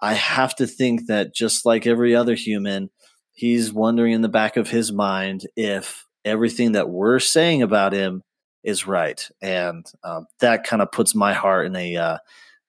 [0.01, 2.89] I have to think that just like every other human,
[3.33, 8.23] he's wondering in the back of his mind if everything that we're saying about him
[8.63, 12.17] is right, and um, that kind of puts my heart in a uh,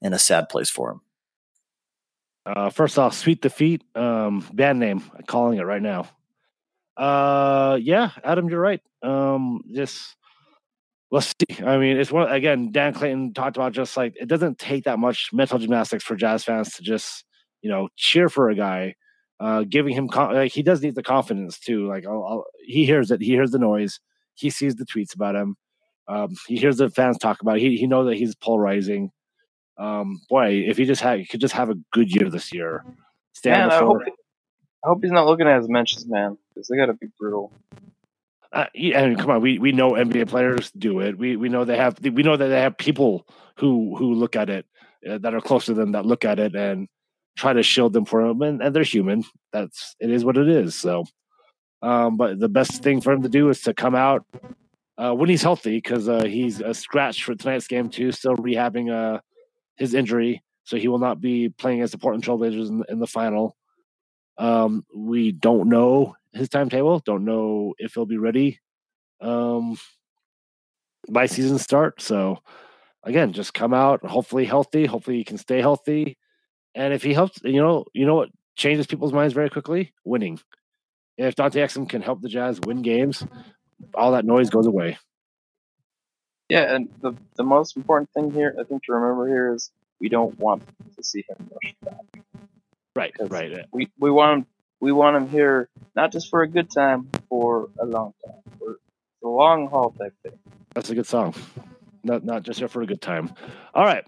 [0.02, 1.00] in a sad place for him.
[2.46, 6.08] Uh, first off, Sweet Defeat, um, band name, I'm calling it right now.
[6.96, 8.80] Uh, yeah, Adam, you're right.
[9.02, 10.16] Um, just
[11.10, 11.62] let's see.
[11.64, 12.72] I mean, it's one again.
[12.72, 16.44] Dan Clayton talked about just like it doesn't take that much mental gymnastics for Jazz
[16.44, 17.24] fans to just
[17.62, 18.96] you know cheer for a guy,
[19.38, 21.86] uh, giving him con- like he does need the confidence too.
[21.86, 24.00] Like I'll, I'll, he hears it, he hears the noise,
[24.34, 25.56] he sees the tweets about him,
[26.08, 27.60] um, he hears the fans talk about it.
[27.60, 29.10] He he knows that he's polarizing
[29.80, 32.84] um, boy, if he just had, he could just have a good year this year.
[33.32, 36.76] Stay Man, I hope, I hope he's not looking at his mentions, man, because they
[36.76, 37.50] got to be brutal.
[38.52, 41.16] Uh, yeah, and come on, we, we know NBA players do it.
[41.16, 44.50] We we know they have we know that they have people who who look at
[44.50, 44.66] it
[45.08, 46.88] uh, that are close to them that look at it and
[47.38, 49.24] try to shield them for them, and, and they're human.
[49.52, 50.74] That's it is what it is.
[50.74, 51.04] So,
[51.80, 54.26] um, but the best thing for him to do is to come out
[54.98, 58.90] uh, when he's healthy because uh, he's uh, scratched for tonight's game too, still rehabbing
[58.92, 59.20] uh,
[59.80, 63.06] his injury, so he will not be playing against the Portland Trailblazers in, in the
[63.06, 63.56] final.
[64.38, 67.00] Um, we don't know his timetable.
[67.00, 68.60] Don't know if he'll be ready
[69.20, 69.76] um,
[71.08, 72.00] by season start.
[72.00, 72.38] So
[73.02, 74.84] again, just come out, hopefully healthy.
[74.86, 76.16] Hopefully he can stay healthy.
[76.74, 79.92] And if he helps, you know, you know what changes people's minds very quickly?
[80.04, 80.38] Winning.
[81.16, 83.26] If Dante Exum can help the Jazz win games,
[83.94, 84.98] all that noise goes away.
[86.50, 90.08] Yeah, and the the most important thing here, I think, to remember here is we
[90.08, 90.62] don't want
[90.96, 92.22] to see him rushed back.
[92.96, 93.66] Right, right.
[93.72, 94.46] We we want him
[94.80, 98.78] we want him here not just for a good time, for a long time, for
[99.22, 100.38] the long haul type thing.
[100.74, 101.34] That's a good song.
[102.02, 103.32] Not not just here for a good time.
[103.74, 104.04] All right.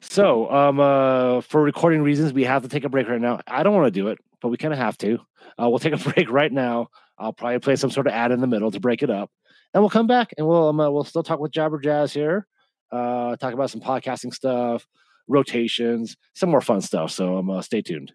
[0.00, 3.40] So, um, uh, for recording reasons, we have to take a break right now.
[3.46, 5.18] I don't want to do it, but we kind of have to.
[5.60, 6.88] Uh, we'll take a break right now.
[7.18, 9.30] I'll probably play some sort of ad in the middle to break it up,
[9.76, 12.46] and we'll come back and we'll um, uh, we'll still talk with Jabber Jazz here.
[12.90, 14.86] Uh, talk about some podcasting stuff,
[15.28, 17.10] rotations, some more fun stuff.
[17.10, 18.14] So, um, uh, stay tuned.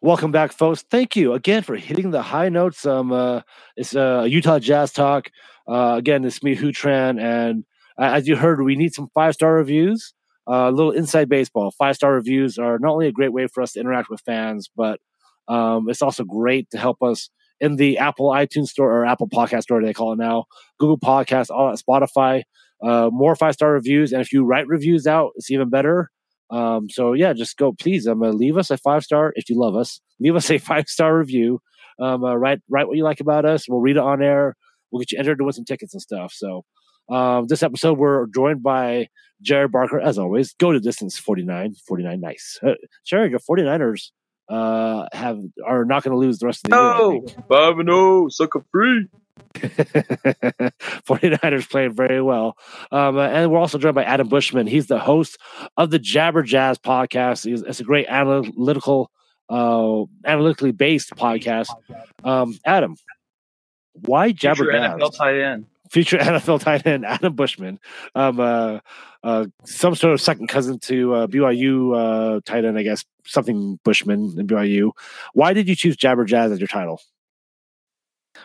[0.00, 0.82] Welcome back, folks.
[0.82, 2.86] Thank you again for hitting the high notes.
[2.86, 3.40] Um, uh,
[3.76, 5.32] it's uh, Utah Jazz Talk.
[5.66, 7.64] Uh, again, it's me, Huu Tran, and
[7.98, 10.14] uh, as you heard, we need some five star reviews.
[10.46, 11.72] Uh, a little inside baseball.
[11.78, 14.68] Five star reviews are not only a great way for us to interact with fans,
[14.76, 15.00] but
[15.48, 17.30] um, it's also great to help us
[17.60, 20.44] in the Apple iTunes store or Apple Podcast store, they call it now,
[20.78, 22.42] Google Podcasts, all that, Spotify.
[22.82, 26.10] Uh, more five star reviews, and if you write reviews out, it's even better.
[26.50, 28.06] Um, so yeah, just go, please.
[28.06, 30.00] I'm um, gonna leave us a five star if you love us.
[30.20, 31.60] Leave us a five star review.
[31.98, 33.68] Um, uh, write write what you like about us.
[33.68, 34.56] We'll read it on air.
[34.90, 36.32] We'll get you entered to win some tickets and stuff.
[36.34, 36.64] So
[37.08, 39.08] um, this episode we're joined by
[39.42, 40.54] Jared Barker as always.
[40.54, 42.58] Go to distance 49, 49 nice.
[42.62, 44.10] Uh, Jared, your 49ers
[44.46, 47.20] uh have are not going to lose the rest of the no, year.
[47.22, 49.08] No, five and zero, oh, sucker free.
[49.54, 52.56] 49ers playing very well.
[52.90, 54.66] Um, and we're also joined by Adam Bushman.
[54.66, 55.38] He's the host
[55.76, 57.44] of the Jabber Jazz podcast.
[57.44, 59.10] He's, it's a great analytical,
[59.48, 61.68] uh, analytically based podcast.
[62.22, 62.96] Um, Adam,
[63.94, 64.94] why Jabber Future Jazz?
[64.94, 65.66] NFL tight end.
[65.94, 67.78] Future NFL tight end Adam Bushman,
[68.16, 68.80] um, uh,
[69.22, 73.78] uh, some sort of second cousin to uh, BYU uh, tight end, I guess, something
[73.84, 74.90] Bushman in BYU.
[75.34, 77.00] Why did you choose Jabber Jazz as your title?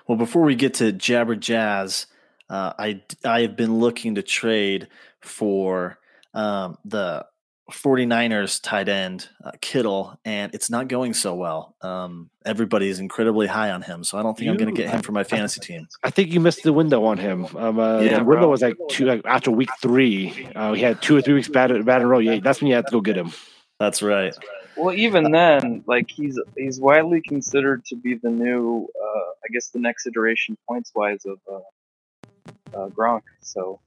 [0.07, 2.05] Well, before we get to Jabber Jazz,
[2.51, 4.87] uh, I I have been looking to trade
[5.19, 5.97] for
[6.35, 7.25] um, the
[7.69, 11.75] 49ers tight end uh, Kittle, and it's not going so well.
[11.81, 14.81] Um, everybody is incredibly high on him, so I don't think you, I'm going to
[14.81, 15.87] get him for my fantasy team.
[16.03, 17.45] I think you missed the window on him.
[17.55, 18.49] Um, uh, yeah, the window bro.
[18.49, 20.47] was like two like after week three.
[20.55, 22.19] Uh, he had two or three weeks bad bad in a row.
[22.19, 23.31] Yeah, that's when you had to go get him.
[23.79, 24.33] That's right.
[24.75, 29.69] Well, even then, like he's he's widely considered to be the new, uh, I guess,
[29.69, 33.23] the next iteration points wise of uh, uh, Gronk.
[33.41, 33.81] So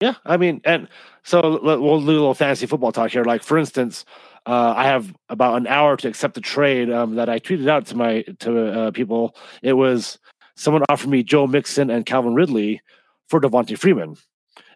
[0.00, 0.88] yeah, I mean, and
[1.24, 3.24] so we'll do a little fantasy football talk here.
[3.24, 4.04] Like for instance,
[4.46, 7.86] uh, I have about an hour to accept the trade um, that I tweeted out
[7.86, 9.36] to my to uh, people.
[9.62, 10.18] It was
[10.56, 12.80] someone offered me Joe Mixon and Calvin Ridley
[13.28, 14.16] for Devonta Freeman.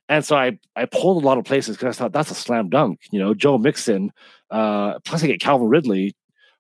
[0.09, 2.69] And so I, I pulled a lot of places because I thought that's a slam
[2.69, 2.99] dunk.
[3.13, 4.13] You know, Joe Mixon,
[4.51, 6.17] uh, plus I get Calvin Ridley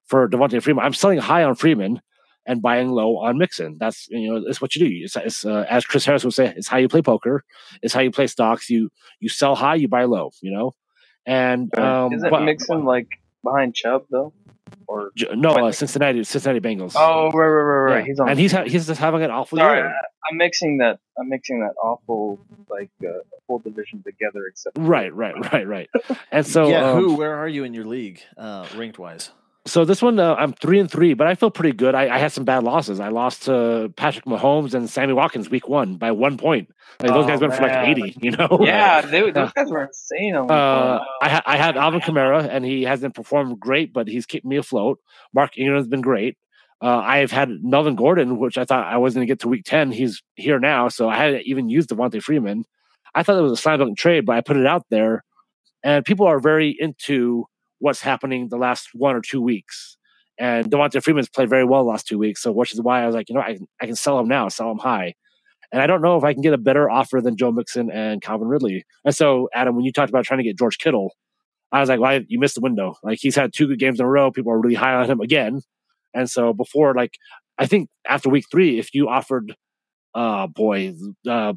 [0.06, 0.84] for Devonta Freeman.
[0.84, 2.00] I'm selling high on Freeman
[2.46, 3.76] and buying low on Mixon.
[3.78, 5.04] That's you know, it's what you do.
[5.04, 7.44] It's, it's uh, as Chris Harris would say, it's how you play poker.
[7.82, 8.70] It's how you play stocks.
[8.70, 10.30] You you sell high, you buy low.
[10.40, 10.74] You know,
[11.26, 13.08] and um, is it but, Mixon like
[13.42, 14.32] behind Chubb though?
[14.86, 16.92] Or no, uh, Cincinnati, Cincinnati Bengals.
[16.96, 17.98] Oh, right, right, right, right.
[18.00, 18.06] Yeah.
[18.06, 19.94] He's on, and he's ha- he's just having an awful Sorry, year.
[20.28, 20.98] I'm mixing that.
[21.18, 24.46] I'm mixing that awful like uh, whole division together.
[24.48, 25.90] Except right, right, right, right.
[26.30, 27.14] And so, yeah, um, who?
[27.14, 29.30] Where are you in your league, uh, ranked wise?
[29.66, 31.94] So this one, uh, I'm three and three, but I feel pretty good.
[31.94, 32.98] I, I, had some bad losses.
[32.98, 36.70] I lost to Patrick Mahomes and Sammy Watkins week one by one point.
[36.98, 37.60] Like, those oh, guys went man.
[37.60, 38.58] for like 80, you know?
[38.62, 40.34] Yeah, they, those guys were insane.
[40.34, 44.46] Uh, I, ha- I had Alvin Kamara, and he hasn't performed great, but he's kept
[44.46, 44.98] me afloat.
[45.34, 46.38] Mark Ingram's been great.
[46.82, 49.64] Uh, I've had Melvin Gordon, which I thought I was going to get to week
[49.66, 49.92] 10.
[49.92, 52.64] He's here now, so I hadn't even used Devonta Freeman.
[53.14, 55.22] I thought it was a slam dunk trade, but I put it out there,
[55.82, 57.44] and people are very into
[57.80, 59.96] what's happening the last one or two weeks.
[60.38, 63.14] And Devonta Freeman's played very well last two weeks, so which is why I was
[63.14, 65.14] like, you know, I, I can sell him now, sell him high.
[65.72, 68.22] And I don't know if I can get a better offer than Joe Mixon and
[68.22, 68.84] Calvin Ridley.
[69.04, 71.14] And so, Adam, when you talked about trying to get George Kittle,
[71.72, 72.96] I was like, well, you missed the window.
[73.02, 74.30] Like he's had two good games in a row.
[74.30, 75.60] People are really high on him again.
[76.14, 77.12] And so before, like,
[77.58, 79.54] I think after week three, if you offered,
[80.14, 80.94] uh, boy,
[81.28, 81.52] uh,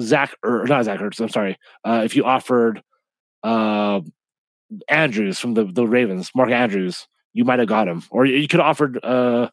[0.00, 2.82] Zach or not Zach Ertz, I'm sorry, uh, if you offered,
[3.42, 4.00] uh,
[4.88, 8.60] Andrews from the the Ravens, Mark Andrews, you might have got him, or you could
[8.60, 9.50] have offered uh,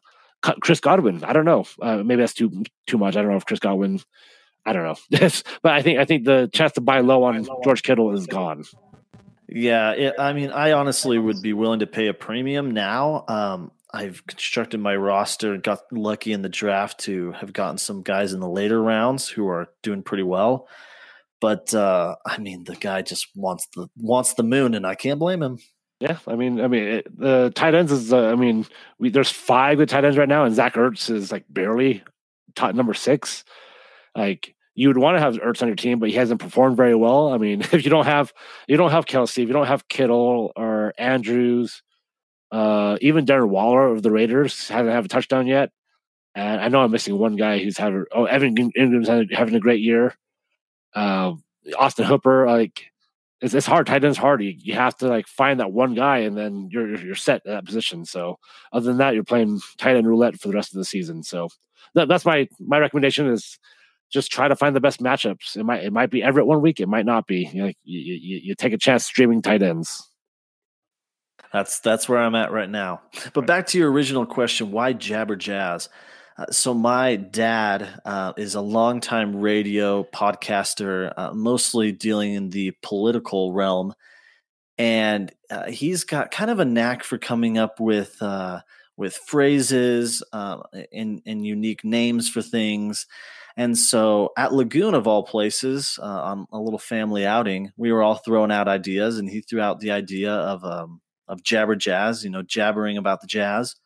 [0.60, 1.24] Chris Godwin.
[1.24, 1.64] I don't know.
[1.80, 3.16] Uh, maybe that's too too much.
[3.16, 4.00] I don't know if Chris Godwin.
[4.64, 4.96] I don't know.
[5.62, 8.64] but I think I think the chance to buy low on George Kittle is gone.
[9.48, 13.24] Yeah, it, I mean, I honestly would be willing to pay a premium now.
[13.28, 18.02] Um, I've constructed my roster and got lucky in the draft to have gotten some
[18.02, 20.68] guys in the later rounds who are doing pretty well.
[21.42, 25.18] But uh, I mean, the guy just wants the wants the moon, and I can't
[25.18, 25.58] blame him.
[25.98, 28.12] Yeah, I mean, I mean, the tight ends is.
[28.12, 28.64] Uh, I mean,
[29.00, 32.04] we, there's five good tight ends right now, and Zach Ertz is like barely
[32.54, 33.42] top number six.
[34.14, 36.94] Like you would want to have Ertz on your team, but he hasn't performed very
[36.94, 37.32] well.
[37.32, 38.32] I mean, if you don't have
[38.68, 41.82] you don't have Kelce, if you don't have Kittle or Andrews,
[42.52, 45.70] uh, even Darren Waller of the Raiders hasn't have a touchdown yet.
[46.36, 49.80] And I know I'm missing one guy who's having oh Evan Engram's having a great
[49.80, 50.14] year.
[50.94, 51.34] Uh,
[51.78, 52.86] Austin Hooper, like
[53.40, 53.86] it's, it's hard.
[53.86, 54.42] Tight end's hard.
[54.42, 57.52] You, you have to like find that one guy, and then you're you're set in
[57.52, 58.04] that position.
[58.04, 58.38] So
[58.72, 61.22] other than that, you're playing tight end roulette for the rest of the season.
[61.22, 61.48] So
[61.94, 63.58] that, that's my my recommendation is
[64.12, 65.56] just try to find the best matchups.
[65.56, 67.50] It might it might be Everett one week, it might not be.
[67.52, 70.08] You, know, you, you, you take a chance streaming tight ends.
[71.52, 73.02] That's that's where I'm at right now.
[73.34, 75.88] But back to your original question, why Jabber Jazz?
[76.36, 82.72] Uh, so my dad uh, is a longtime radio podcaster, uh, mostly dealing in the
[82.82, 83.94] political realm,
[84.78, 88.60] and uh, he's got kind of a knack for coming up with uh,
[88.96, 93.06] with phrases and, and unique names for things.
[93.56, 98.14] And so at Lagoon, of all places, on a little family outing, we were all
[98.14, 102.30] throwing out ideas, and he threw out the idea of um, of jabber jazz, you
[102.30, 103.76] know, jabbering about the jazz.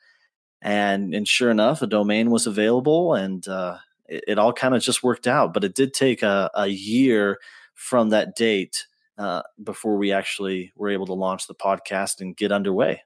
[0.66, 4.82] And and sure enough, a domain was available, and uh, it, it, all kind of
[4.82, 5.54] just worked out.
[5.54, 7.38] But it did take a, a year
[7.74, 8.86] from that date
[9.16, 13.02] uh, before we actually were able to launch the podcast and get underway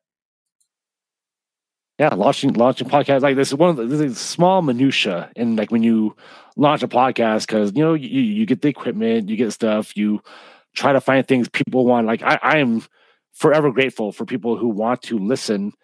[2.00, 5.58] yeah, launching launching podcasts like this is one of the this is small minutia and
[5.58, 6.16] like when you
[6.56, 10.22] launch a podcast because you know you you get the equipment, you get stuff, you
[10.74, 12.06] try to find things people want.
[12.06, 12.82] Like I, I am
[13.34, 15.74] forever grateful for people who want to listen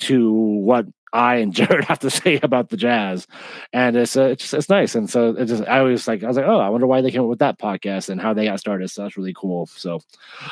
[0.00, 3.26] to what I and Jared have to say about the jazz,
[3.72, 4.94] and it's uh, it's just, it's nice.
[4.94, 7.10] And so it just I always like I was like, oh, I wonder why they
[7.10, 8.90] came up with that podcast and how they got started.
[8.90, 9.66] So that's really cool.
[9.66, 10.00] So,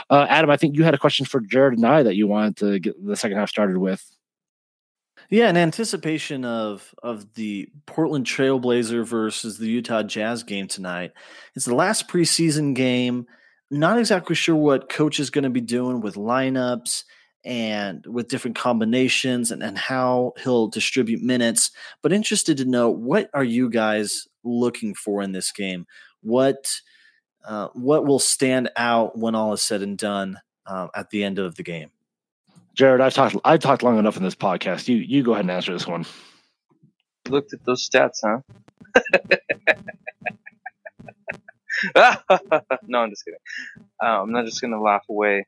[0.09, 2.57] uh, Adam, I think you had a question for Jared and I that you wanted
[2.59, 4.09] to get the second half started with.
[5.31, 11.13] Yeah, in anticipation of of the Portland Trailblazer versus the Utah Jazz game tonight.
[11.57, 13.27] It's the last preseason game.
[13.71, 17.05] Not exactly sure what coach is going to be doing with lineups
[17.45, 21.71] and with different combinations and, and how he'll distribute minutes,
[22.03, 25.87] but interested to know what are you guys looking for in this game?
[26.23, 26.81] What
[27.45, 31.39] uh, what will stand out when all is said and done uh, at the end
[31.39, 31.91] of the game?
[32.75, 34.89] Jared, I've talked I've talked long enough in this podcast.
[34.89, 36.07] You you go ahead and answer this one.
[37.29, 38.41] Looked at those stats, huh?
[42.87, 43.41] no, I'm just kidding.
[44.03, 45.47] Uh, I'm not just gonna laugh away.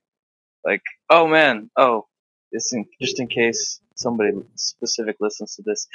[0.65, 2.07] Like, oh man, oh,
[2.53, 5.87] this in, just in case somebody specific listens to this.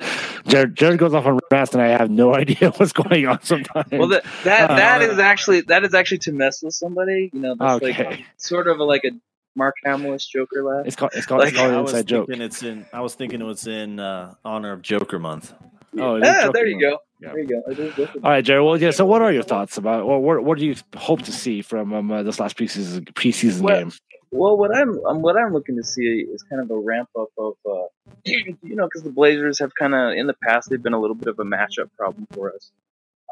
[0.46, 3.90] Jared, Jared goes off on rest, and I have no idea what's going on sometimes.
[3.90, 7.30] Well, that that, uh, that is actually that is actually to mess with somebody.
[7.32, 8.04] You know, that's okay.
[8.04, 9.10] like sort of a, like a
[9.56, 10.86] Mark Hamill's Joker laugh.
[10.86, 12.28] It's called it's called, like, it's called an inside joke.
[12.30, 12.86] It's in.
[12.92, 15.52] I was thinking it was in uh, honor of Joker month.
[15.98, 16.98] Oh, yeah, there you go.
[17.20, 17.30] Yeah.
[17.30, 18.08] There you go.
[18.22, 18.62] All right, Jerry.
[18.62, 18.92] Well, yeah.
[18.92, 20.06] So, what are your thoughts about?
[20.06, 23.62] Well, what what do you hope to see from um, uh, this last preseason preseason
[23.62, 23.92] well, game?
[24.30, 27.28] Well, what I'm um, what I'm looking to see is kind of a ramp up
[27.38, 27.86] of, uh,
[28.24, 31.16] you know, because the Blazers have kind of in the past they've been a little
[31.16, 32.70] bit of a matchup problem for us.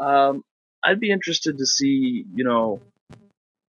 [0.00, 0.42] Um,
[0.82, 2.80] I'd be interested to see, you know,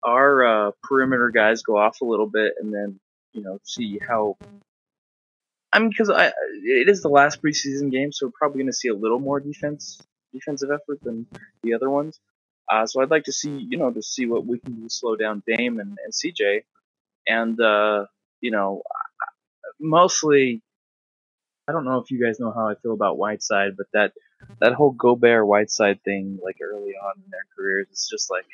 [0.03, 2.99] our uh, perimeter guys go off a little bit, and then
[3.34, 4.38] you know see how.
[5.74, 8.74] I mean, because I it is the last preseason game, so we're probably going to
[8.78, 10.01] see a little more defense
[10.34, 11.28] defensive effort than
[11.63, 12.20] the other ones.
[12.72, 14.89] Uh, so I'd like to see, you know, to see what we can do to
[14.89, 16.61] slow down Dame and, and CJ
[17.28, 18.05] and uh,
[18.41, 18.84] you know,
[19.80, 20.61] mostly,
[21.68, 24.13] I don't know if you guys know how I feel about Whiteside, but that
[24.59, 28.45] that whole Gobert Whiteside thing, like early on in their careers, it's just like.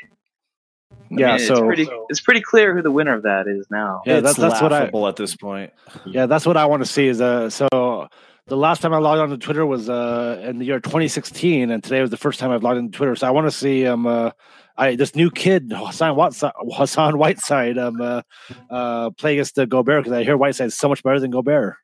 [0.91, 3.67] I yeah, mean, so it's pretty, it's pretty clear who the winner of that is
[3.69, 4.01] now.
[4.05, 5.73] Yeah, that's, that's what I at this point.
[6.05, 7.07] Yeah, that's what I want to see.
[7.07, 8.07] Is uh, so
[8.47, 11.83] the last time I logged on to Twitter was uh in the year 2016, and
[11.83, 13.15] today was the first time I've logged into Twitter.
[13.15, 14.31] So I want to see um uh,
[14.77, 18.21] I this new kid Hassan Whiteside, Hassan Whiteside um uh,
[18.69, 21.75] uh play against the Gobert because I hear Whiteside is so much better than Gobert.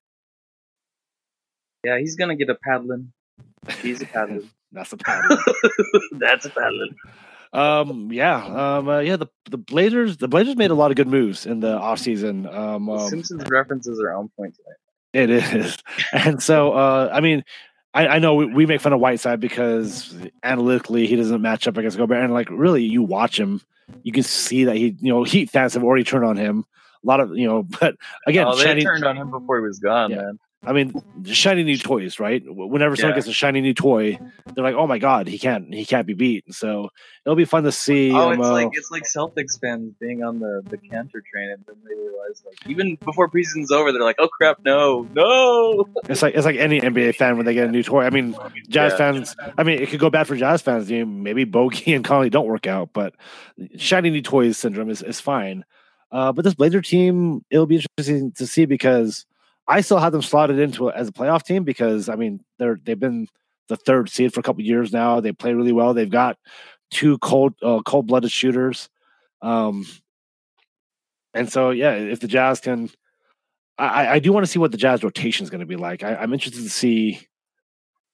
[1.84, 3.14] Yeah, he's gonna get a paddling.
[3.82, 4.50] He's a paddling.
[4.72, 5.40] That's a paddling.
[6.20, 6.96] That's a paddling.
[7.54, 8.12] Um.
[8.12, 8.44] Yeah.
[8.44, 8.90] Um.
[8.90, 9.16] Uh, yeah.
[9.16, 10.18] The the Blazers.
[10.18, 12.52] The Blazers made a lot of good moves in the offseason.
[12.54, 14.78] Um, um Simpsons references are on point tonight.
[15.14, 15.78] It is,
[16.14, 17.44] and so uh, I mean,
[17.94, 21.78] I, I know we, we, make fun of Whiteside because analytically he doesn't match up
[21.78, 23.62] against Gobert, and like really, you watch him,
[24.04, 26.66] you can see that he, you know, Heat fans have already turned on him.
[27.04, 27.96] A lot of you know, but
[28.28, 30.18] again, oh, they turned on him before he was gone, yeah.
[30.18, 30.40] man.
[30.64, 30.94] I mean,
[31.24, 32.44] shiny new toys, right?
[32.46, 34.20] Whenever someone gets a shiny new toy,
[34.54, 36.90] they're like, "Oh my god, he can't, he can't be beat." So
[37.26, 38.12] it'll be fun to see.
[38.12, 41.52] Oh, um, it's uh, like it's like Celtics fans being on the the Kanter train,
[41.52, 45.86] and then they realize, like, even before preseason's over, they're like, "Oh crap, no, no."
[46.10, 48.04] It's like it's like any NBA fan when they get a new toy.
[48.04, 48.36] I mean,
[48.68, 48.98] Jazz yeah.
[48.98, 49.36] fans.
[49.58, 50.90] I mean, it could go bad for Jazz fans.
[50.90, 53.14] You know, maybe Bogey and Conley don't work out, but
[53.78, 55.66] shiny new toys syndrome is is fine.
[56.12, 59.26] Uh, but this Blazer team, it'll be interesting to see because
[59.68, 63.00] I still have them slotted into as a playoff team because I mean they're they've
[63.00, 63.28] been
[63.68, 65.20] the third seed for a couple years now.
[65.20, 65.94] They play really well.
[65.94, 66.38] They've got
[66.90, 68.90] two cold uh, cold blooded shooters,
[69.42, 69.86] um,
[71.34, 72.90] and so yeah, if the Jazz can,
[73.78, 76.04] I, I do want to see what the Jazz rotation is going to be like.
[76.04, 77.28] I, I'm interested to see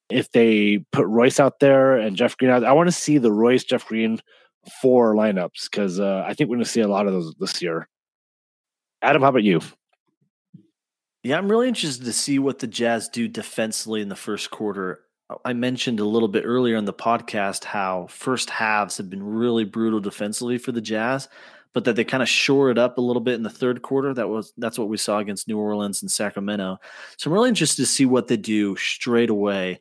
[0.10, 2.64] if they put Royce out there and Jeff Green out.
[2.64, 4.20] I want to see the Royce Jeff Green
[4.82, 7.62] four lineups because uh, I think we're going to see a lot of those this
[7.62, 7.88] year.
[9.02, 9.60] Adam, how about you?
[11.24, 15.00] Yeah, I'm really interested to see what the Jazz do defensively in the first quarter.
[15.30, 19.24] Uh, I mentioned a little bit earlier in the podcast how first halves have been
[19.24, 21.30] really brutal defensively for the Jazz,
[21.72, 24.14] but that they kind of shore it up a little bit in the third quarter.
[24.14, 26.78] That was that's what we saw against New Orleans and Sacramento.
[27.16, 29.80] So I'm really interested to see what they do straight away.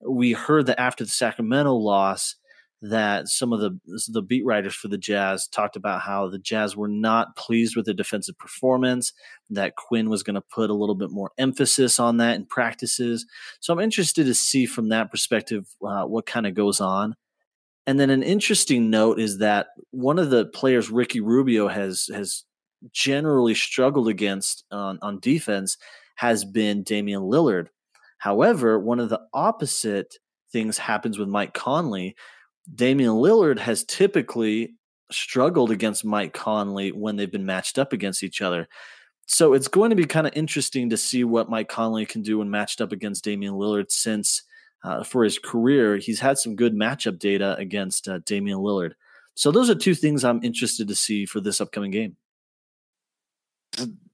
[0.00, 2.36] We heard that after the Sacramento loss,
[2.80, 6.76] that some of the the beat writers for the Jazz talked about how the Jazz
[6.76, 9.12] were not pleased with the defensive performance.
[9.50, 13.26] That Quin was going to put a little bit more emphasis on that in practices.
[13.60, 17.16] So I'm interested to see from that perspective uh, what kind of goes on.
[17.86, 22.44] And then an interesting note is that one of the players Ricky Rubio has has
[22.92, 25.76] generally struggled against on, on defense
[26.14, 27.68] has been Damian Lillard.
[28.18, 30.16] However, one of the opposite
[30.52, 32.16] things happens with Mike Conley
[32.74, 34.74] Damian Lillard has typically
[35.10, 38.68] struggled against Mike Conley when they've been matched up against each other.
[39.26, 42.38] So it's going to be kind of interesting to see what Mike Conley can do
[42.38, 44.42] when matched up against Damian Lillard since
[44.84, 48.92] uh, for his career, he's had some good matchup data against uh, Damian Lillard.
[49.34, 52.16] So those are two things I'm interested to see for this upcoming game.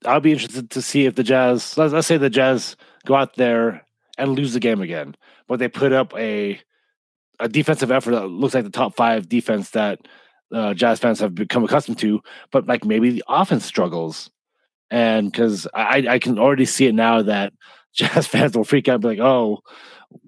[0.05, 2.77] I'll be interested to see if the Jazz, let's, let's say the Jazz
[3.07, 3.87] go out there
[4.19, 5.17] and lose the game again,
[5.49, 6.61] but they put up a
[7.41, 10.01] a defensive effort that looks like the top five defense that
[10.53, 12.21] uh, Jazz fans have become accustomed to,
[12.53, 14.31] but like maybe the offense struggles.
[14.91, 17.53] And because I, I can already see it now that
[17.95, 19.61] Jazz fans will freak out and be like, oh,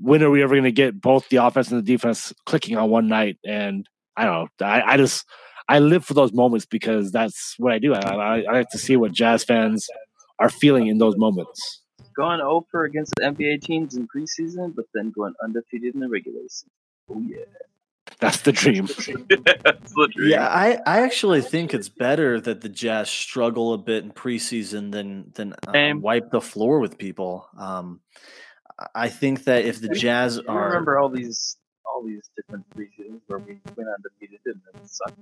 [0.00, 2.90] when are we ever going to get both the offense and the defense clicking on
[2.90, 3.38] one night?
[3.44, 4.66] And I don't know.
[4.66, 5.24] I, I just,
[5.68, 7.94] I live for those moments because that's what I do.
[7.94, 9.86] I, I, I like to see what Jazz fans
[10.38, 11.82] are feeling in those moments.
[12.16, 16.40] Going over against the NBA teams in preseason, but then going undefeated in the regular
[16.48, 16.70] season.
[17.08, 17.44] Oh yeah.
[18.18, 18.86] That's the dream.
[18.86, 20.30] That's the dream.
[20.30, 24.90] Yeah, I, I actually think it's better that the Jazz struggle a bit in preseason
[24.90, 27.46] than than uh, wipe the floor with people.
[27.58, 28.00] Um,
[28.94, 33.20] I think that if the Jazz I are remember all these all these different preseasons
[33.26, 35.18] where we went undefeated and then sucked.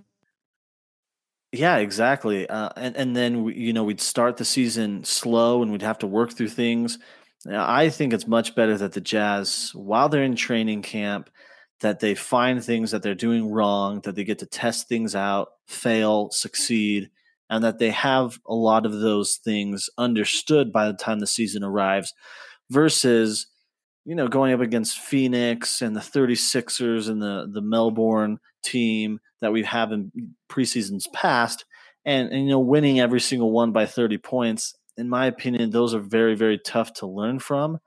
[1.52, 2.48] Yeah, exactly.
[2.48, 5.98] Uh, and and then we, you know we'd start the season slow and we'd have
[5.98, 6.98] to work through things.
[7.44, 11.28] Now, I think it's much better that the Jazz, while they're in training camp,
[11.80, 15.48] that they find things that they're doing wrong, that they get to test things out,
[15.66, 17.10] fail, succeed,
[17.50, 21.62] and that they have a lot of those things understood by the time the season
[21.62, 22.12] arrives
[22.70, 23.46] versus
[24.04, 29.52] you know going up against Phoenix and the 36ers and the the Melbourne team that
[29.52, 30.10] we have in
[30.48, 31.64] preseasons past
[32.04, 34.74] and, and you know winning every single one by 30 points.
[34.96, 37.78] In my opinion those are very very tough to learn from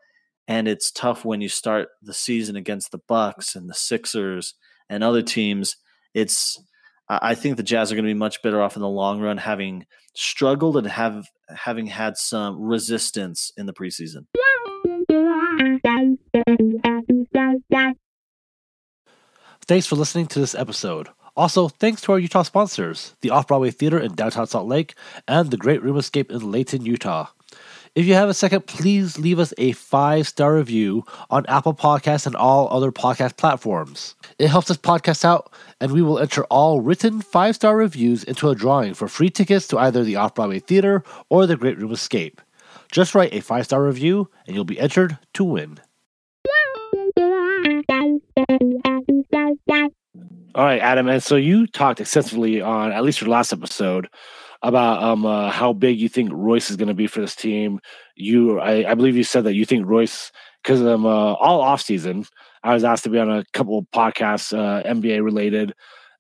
[0.48, 4.54] and it's tough when you start the season against the Bucks and the Sixers
[4.90, 5.76] and other teams.
[6.14, 6.60] It's
[7.10, 9.38] I think the Jazz are going to be much better off in the long run,
[9.38, 14.26] having struggled and have having had some resistance in the preseason.
[19.66, 21.10] Thanks for listening to this episode.
[21.36, 24.96] Also, thanks to our Utah sponsors, the Off Broadway Theater in downtown Salt Lake
[25.28, 27.28] and the Great Room Escape in Layton, Utah.
[27.98, 32.28] If you have a second, please leave us a five star review on Apple Podcasts
[32.28, 34.14] and all other podcast platforms.
[34.38, 38.50] It helps us podcast out, and we will enter all written five star reviews into
[38.50, 41.92] a drawing for free tickets to either the Off Broadway Theater or the Great Room
[41.92, 42.40] Escape.
[42.92, 45.80] Just write a five star review, and you'll be entered to win.
[50.54, 51.08] All right, Adam.
[51.08, 54.08] And so you talked extensively on at least your last episode
[54.62, 57.80] about um uh, how big you think Royce is going to be for this team.
[58.16, 60.32] You, I, I believe you said that you think Royce
[60.64, 62.26] because um uh, all off season
[62.64, 65.74] I was asked to be on a couple of podcasts uh, NBA related,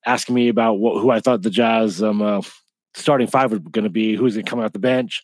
[0.05, 2.41] asking me about what who I thought the Jazz um uh,
[2.93, 5.23] starting five was going to be, who's going to come out the bench,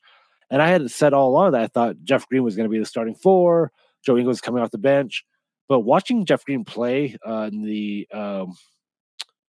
[0.50, 2.80] and I had said all along that I thought Jeff Green was going to be
[2.80, 3.72] the starting four,
[4.06, 5.24] Joe Ingles coming off the bench,
[5.70, 8.54] but watching Jeff Green play uh, in the um,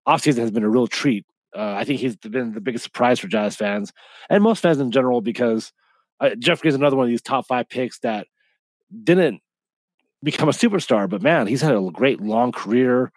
[0.07, 1.25] offseason has been a real treat
[1.55, 3.93] uh, I think he's been the biggest surprise for Jazz fans
[4.29, 5.71] and most fans in general because
[6.19, 8.27] uh, Jeffrey is another one of these top five picks that
[9.03, 9.41] didn't
[10.23, 13.11] become a superstar, but man, he's had a great long career,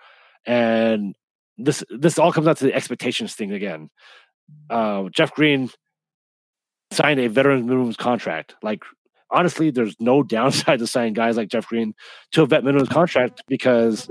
[0.44, 1.14] and
[1.56, 3.88] this this all comes out to the expectations thing again.
[4.68, 5.70] Uh, Jeff Green
[6.90, 8.54] signed a veteran minimum contract.
[8.62, 8.82] Like
[9.30, 11.94] honestly, there's no downside to signing guys like Jeff Green
[12.32, 14.08] to a vet minimum contract because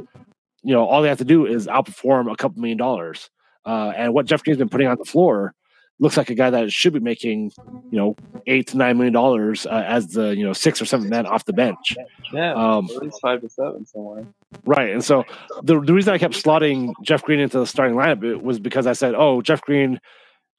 [0.63, 3.29] you know all they have to do is outperform a couple million dollars.
[3.65, 5.53] Uh, and what Jeff Green's been putting on the floor
[5.99, 7.51] looks like a guy that should be making
[7.89, 8.15] you know
[8.47, 11.45] eight to nine million dollars uh, as the you know six or seven man off
[11.45, 11.95] the bench.
[12.33, 14.25] Yeah, um, at least five to seven somewhere.
[14.65, 15.23] Right, and so
[15.63, 18.93] the the reason I kept slotting Jeff Green into the starting lineup was because I
[18.93, 19.99] said, oh, Jeff Green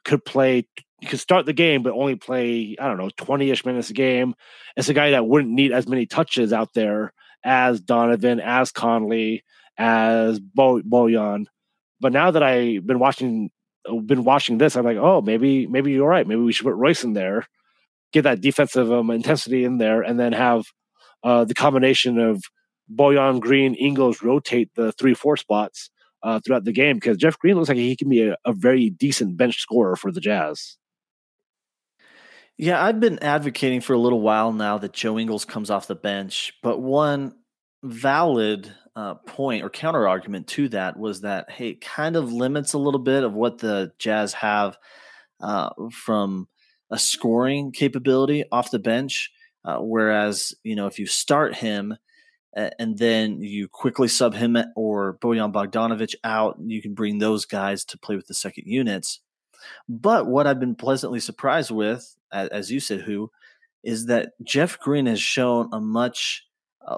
[0.05, 0.67] could play
[1.01, 3.93] you could start the game, but only play, I don't know, 20 ish minutes a
[3.93, 4.35] game.
[4.77, 7.13] It's a guy that wouldn't need as many touches out there
[7.45, 9.45] as Donovan, as Conley,
[9.77, 11.47] as Bo- Bojan.
[12.01, 13.51] But now that I've been watching,
[14.05, 16.27] been watching this, I'm like, oh, maybe, maybe you're right.
[16.27, 17.47] Maybe we should put Royce in there,
[18.13, 20.65] get that defensive um, intensity in there, and then have
[21.23, 22.43] uh, the combination of
[22.93, 25.91] Bojan, Green, Ingles rotate the three, four spots
[26.23, 28.91] uh, throughout the game because Jeff Green looks like he can be a, a very
[28.91, 30.77] decent bench scorer for the Jazz.
[32.59, 35.95] Yeah, I've been advocating for a little while now that Joe Ingles comes off the
[35.95, 37.35] bench, but one
[37.83, 42.73] valid uh, point or counter argument to that was that hey, it kind of limits
[42.73, 44.77] a little bit of what the Jazz have
[45.41, 46.49] uh, from
[46.91, 49.31] a scoring capability off the bench.
[49.65, 51.97] Uh, whereas you know if you start him
[52.57, 57.85] and then you quickly sub him or Bojan Bogdanovic out, you can bring those guys
[57.85, 59.21] to play with the second units.
[59.91, 63.29] But what I've been pleasantly surprised with, as you said, Huu
[63.85, 66.46] is that Jeff Green has shown a much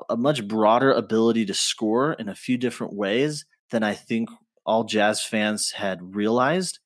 [0.09, 4.29] a much broader ability to score in a few different ways than I think
[4.67, 6.79] all Jazz fans had realized.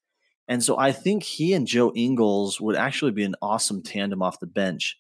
[0.49, 4.41] And so I think he and Joe Ingles would actually be an awesome tandem off
[4.41, 4.99] the bench.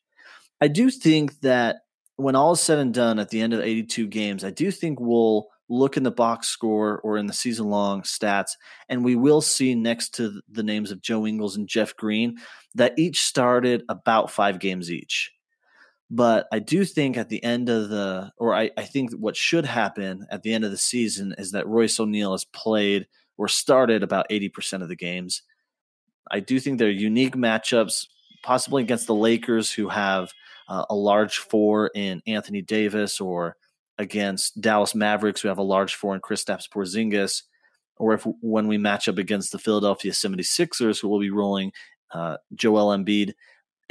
[0.61, 1.77] I do think that
[2.17, 5.01] when all is said and done at the end of 82 games, I do think
[5.01, 8.53] we'll look in the box score or in the season long stats,
[8.89, 12.37] and we will see next to the names of Joe Ingles and Jeff Green
[12.75, 15.33] that each started about five games each.
[16.15, 19.65] But I do think at the end of the, or I, I think what should
[19.65, 23.07] happen at the end of the season is that Royce O'Neale has played
[23.39, 25.41] or started about 80% of the games.
[26.31, 28.09] I do think they're unique matchups,
[28.43, 30.31] possibly against the Lakers, who have
[30.69, 33.57] uh, a large four in Anthony Davis or
[33.97, 37.41] against Dallas Mavericks, who have a large four in Kristaps Porzingis,
[37.97, 41.73] or if when we match up against the Philadelphia 76ers, who will be rolling
[42.13, 43.33] uh, Joel Embiid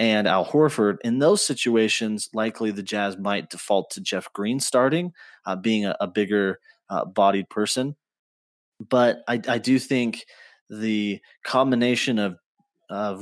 [0.01, 5.13] and Al Horford, in those situations, likely the Jazz might default to Jeff Green starting,
[5.45, 7.95] uh, being a, a bigger uh, bodied person.
[8.79, 10.25] But I, I, do think
[10.71, 12.37] the combination of,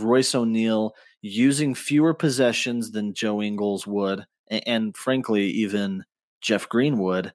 [0.02, 6.06] Royce O'Neale using fewer possessions than Joe Ingles would, and, and frankly, even
[6.40, 7.34] Jeff Green would,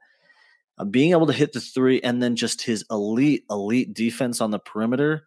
[0.78, 4.53] uh, being able to hit the three and then just his elite, elite defense on
[4.53, 5.26] the perimeter,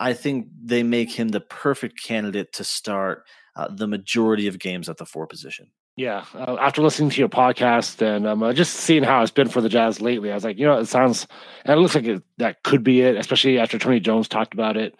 [0.00, 3.24] I think they make him the perfect candidate to start
[3.60, 5.70] uh, the majority of games at the four position.
[5.96, 9.48] Yeah, uh, after listening to your podcast and um, uh, just seeing how it's been
[9.48, 11.26] for the Jazz lately, I was like, you know, it sounds
[11.64, 14.78] and it looks like it, that could be it, especially after Tony Jones talked about
[14.78, 14.94] it.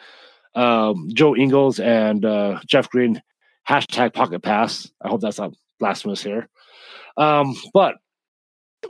[0.55, 3.23] Um, Joe Ingles and uh, Jeff Green
[3.67, 4.91] hashtag pocket pass.
[5.01, 6.49] I hope that's not blasphemous here.
[7.17, 7.95] Um, but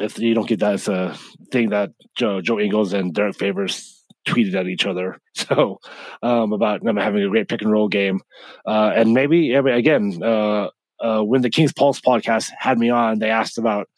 [0.00, 1.16] if you don't get that, it's a
[1.52, 5.18] thing that Joe, Joe Ingles and Derrick Favors tweeted at each other.
[5.34, 5.80] So
[6.22, 8.20] um, about them having a great pick and roll game,
[8.66, 10.68] uh, and maybe again uh,
[11.00, 13.88] uh, when the King's Pulse podcast had me on, they asked about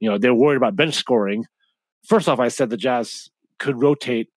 [0.00, 1.46] you know they're worried about bench scoring.
[2.04, 4.28] First off, I said the Jazz could rotate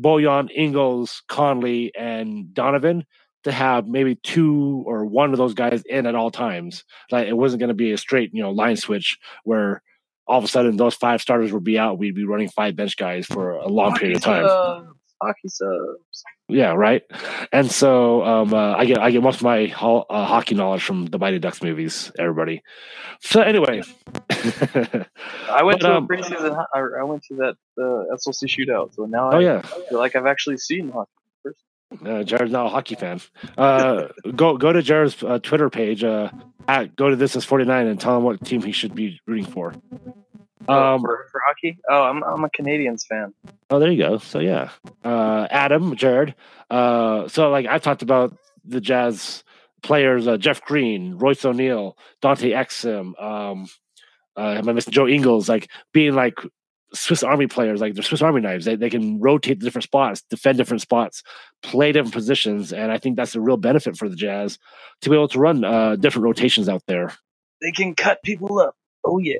[0.00, 3.04] Bojan, Ingles, Conley, and Donovan
[3.44, 6.84] to have maybe two or one of those guys in at all times.
[7.10, 9.82] Like it wasn't going to be a straight, you know, line switch where
[10.28, 11.98] all of a sudden those five starters would be out.
[11.98, 14.48] We'd be running five bench guys for a long hockey period of time.
[14.48, 14.86] Subs.
[15.20, 16.24] Hockey subs.
[16.50, 17.02] Yeah, right.
[17.52, 20.82] And so um, uh, I get I get most of my ho- uh, hockey knowledge
[20.82, 22.10] from the Mighty Ducks movies.
[22.18, 22.62] Everybody.
[23.20, 23.82] So anyway,
[24.30, 26.64] I went but, to um, a preseason.
[26.74, 28.94] I went to that uh, SLC shootout.
[28.94, 31.10] So now oh I yeah, feel like I've actually seen hockey.
[32.04, 33.20] Uh, Jared's not a hockey fan.
[33.56, 36.04] Uh, go go to Jared's uh, Twitter page.
[36.04, 36.30] Uh,
[36.66, 39.20] at, go to this is forty nine and tell him what team he should be
[39.26, 39.74] rooting for.
[40.68, 41.78] Oh, um, for, for, hockey?
[41.88, 43.32] Oh, I'm I'm a Canadiens fan.
[43.70, 44.18] Oh, there you go.
[44.18, 44.70] So yeah,
[45.02, 46.34] uh, Adam, Jared.
[46.70, 49.44] Uh, so like I talked about the Jazz
[49.82, 53.20] players: uh, Jeff Green, Royce O'Neale, Dante Exum.
[53.22, 53.66] Um,
[54.36, 55.48] uh, am I missing Joe Ingles?
[55.48, 56.38] Like being like
[56.94, 58.64] Swiss Army players, like they're Swiss Army knives.
[58.64, 61.22] They, they can rotate the different spots, defend different spots,
[61.62, 64.58] play different positions, and I think that's a real benefit for the Jazz
[65.02, 67.12] to be able to run uh, different rotations out there.
[67.60, 68.74] They can cut people up.
[69.04, 69.36] Oh yeah.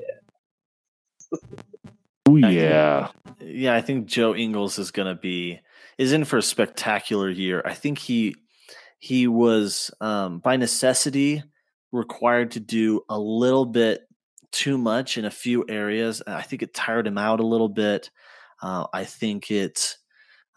[2.27, 3.09] oh yeah.
[3.39, 5.59] yeah, I think Joe Ingles is going to be
[5.97, 7.61] is in for a spectacular year.
[7.65, 8.35] I think he
[8.99, 11.43] he was um, by necessity
[11.91, 14.01] required to do a little bit
[14.51, 16.21] too much in a few areas.
[16.25, 18.09] I think it tired him out a little bit.
[18.61, 19.95] Uh, I think it,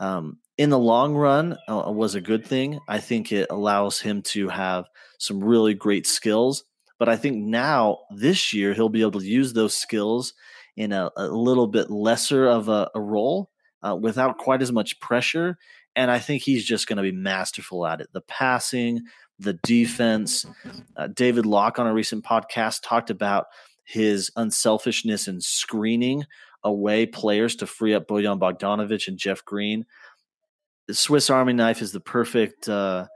[0.01, 2.81] um, in the long run, uh, was a good thing.
[2.89, 4.87] I think it allows him to have
[5.19, 6.65] some really great skills.
[6.99, 10.35] But I think now, this year, he'll be able to use those skills
[10.77, 13.51] in a, a little bit lesser of a, a role
[13.83, 15.59] uh, without quite as much pressure.
[15.97, 18.09] And I think he's just going to be masterful at it.
[18.13, 19.03] The passing,
[19.39, 20.47] the defense.
[20.97, 23.47] Uh, David Locke on a recent podcast talked about
[23.85, 26.25] his unselfishness in screening
[26.65, 29.85] away players to free up Bojan Bogdanovic and Jeff Green.
[30.87, 33.07] The Swiss Army knife is the perfect uh,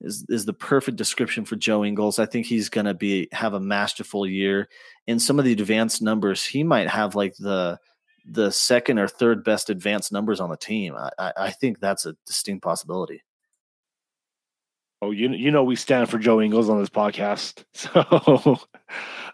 [0.00, 2.18] is is the perfect description for Joe Ingles.
[2.18, 4.68] I think he's going to be have a masterful year.
[5.06, 7.78] In some of the advanced numbers, he might have like the
[8.24, 10.94] the second or third best advanced numbers on the team.
[11.18, 13.22] I, I think that's a distinct possibility.
[15.02, 17.64] Oh, you you know we stand for Joe Ingles on this podcast.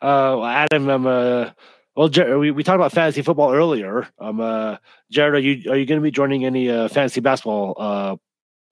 [0.00, 1.50] So, uh, Adam, I'm uh,
[1.94, 4.08] well, we, we talked about fantasy football earlier.
[4.18, 4.76] Um, uh,
[5.10, 8.16] Jared, are you are you going to be joining any uh, fantasy basketball uh,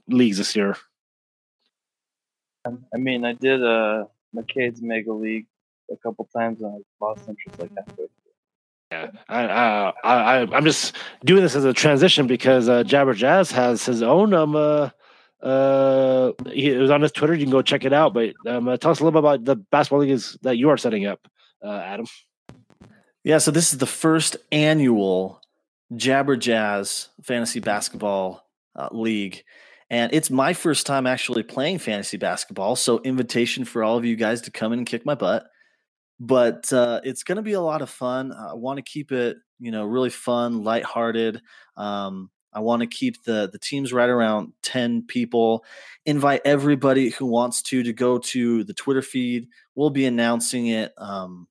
[0.09, 0.77] leagues this year?
[2.65, 5.47] I mean, I did uh McCade's Mega League
[5.91, 8.07] a couple times, and I lost interest like halfway.
[8.93, 10.95] Yeah, I, uh, I, I, I'm just
[11.25, 14.33] doing this as a transition because uh, Jabber Jazz has his own.
[14.33, 14.91] Um, uh,
[15.43, 17.35] uh, he, it was on his Twitter.
[17.35, 18.15] You can go check it out.
[18.15, 20.77] But um, uh, tell us a little bit about the basketball leagues that you are
[20.77, 21.21] setting up,
[21.65, 22.07] uh, Adam.
[23.25, 25.41] Yeah, so this is the first annual
[25.95, 29.43] Jabber Jazz Fantasy Basketball uh, League.
[29.89, 32.75] And it's my first time actually playing fantasy basketball.
[32.75, 35.47] So, invitation for all of you guys to come in and kick my butt
[36.19, 38.33] but uh, it's going to be a lot of fun.
[38.33, 41.41] I want to keep it, you know, really fun, lighthearted.
[41.77, 45.63] Um, I want to keep the the teams right around ten people.
[46.07, 49.49] Invite everybody who wants to to go to the Twitter feed.
[49.75, 51.49] We'll be announcing it um,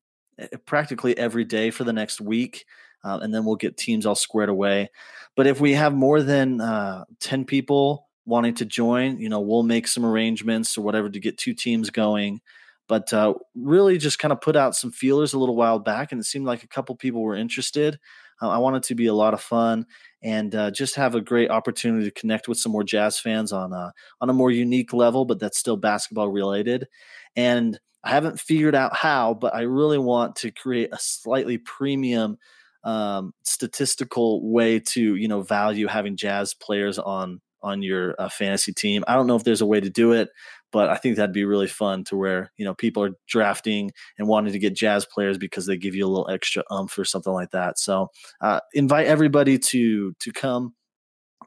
[0.66, 2.66] practically every day for the next week,
[3.04, 4.90] uh, and then we'll get teams all squared away.
[5.36, 9.62] But if we have more than uh, ten people wanting to join, you know, we'll
[9.62, 12.42] make some arrangements or whatever to get two teams going.
[12.88, 16.20] But uh, really, just kind of put out some feelers a little while back, and
[16.20, 18.00] it seemed like a couple people were interested.
[18.42, 19.86] Uh, I want it to be a lot of fun
[20.26, 23.72] and uh, just have a great opportunity to connect with some more jazz fans on
[23.72, 26.88] a on a more unique level, but that's still basketball related.
[27.36, 32.38] And I haven't figured out how, but I really want to create a slightly premium
[32.84, 38.74] um, statistical way to you know value having jazz players on on your uh, fantasy
[38.74, 39.04] team.
[39.08, 40.30] I don't know if there's a way to do it
[40.72, 44.28] but I think that'd be really fun to where you know people are drafting and
[44.28, 47.34] wanting to get jazz players because they give you a little extra umph or something
[47.34, 47.80] like that.
[47.80, 48.10] So
[48.42, 50.74] uh, invite everybody to to come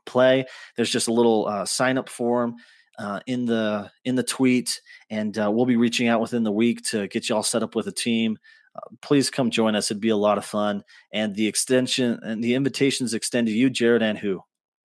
[0.06, 0.46] play.
[0.76, 2.56] There's just a little uh, sign up form.
[2.98, 6.82] Uh, in the in the tweet, and uh, we'll be reaching out within the week
[6.82, 8.36] to get you all set up with a team.
[8.74, 10.82] Uh, please come join us; it'd be a lot of fun.
[11.12, 14.40] And the extension and the invitations extend to you, Jared, and Huu?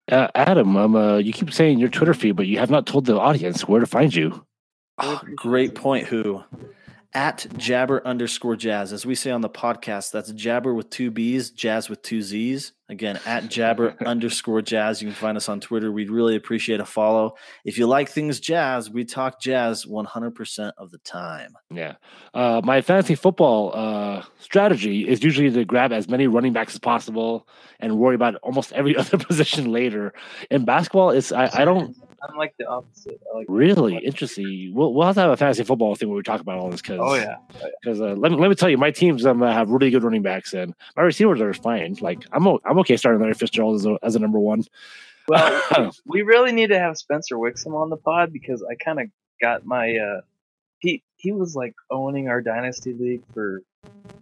[0.09, 3.05] Uh, Adam, um, uh, you keep saying your Twitter feed, but you have not told
[3.05, 4.45] the audience where to find you.
[4.97, 6.43] Oh, great point, Huu?
[7.13, 8.93] At jabber underscore jazz.
[8.93, 12.73] As we say on the podcast, that's jabber with two B's, jazz with two Z's.
[12.87, 15.01] Again, at jabber underscore jazz.
[15.01, 15.91] You can find us on Twitter.
[15.91, 17.35] We'd really appreciate a follow.
[17.65, 21.53] If you like things jazz, we talk jazz 100% of the time.
[21.71, 21.95] Yeah.
[22.33, 26.79] Uh, my fantasy football uh, strategy is usually to grab as many running backs as
[26.79, 27.47] possible
[27.79, 30.13] and worry about almost every other position later.
[30.51, 33.19] In basketball, it's I, I don't I'm like the opposite.
[33.33, 34.73] Like really interesting.
[34.73, 36.81] We'll, we'll have to have a fantasy football thing where we talk about all this
[36.81, 37.37] because oh yeah,
[37.81, 38.11] because oh, yeah.
[38.13, 40.53] uh, let me let me tell you, my teams um, have really good running backs
[40.53, 41.97] and my receivers are fine.
[42.01, 44.63] Like I'm I'm okay starting Larry Fitzgerald as a, as a number one.
[45.27, 49.07] Well, we really need to have Spencer Wixom on the pod because I kind of
[49.41, 50.21] got my uh,
[50.79, 53.61] he he was like owning our dynasty league for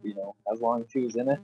[0.04, 1.40] you know as long as he was in it,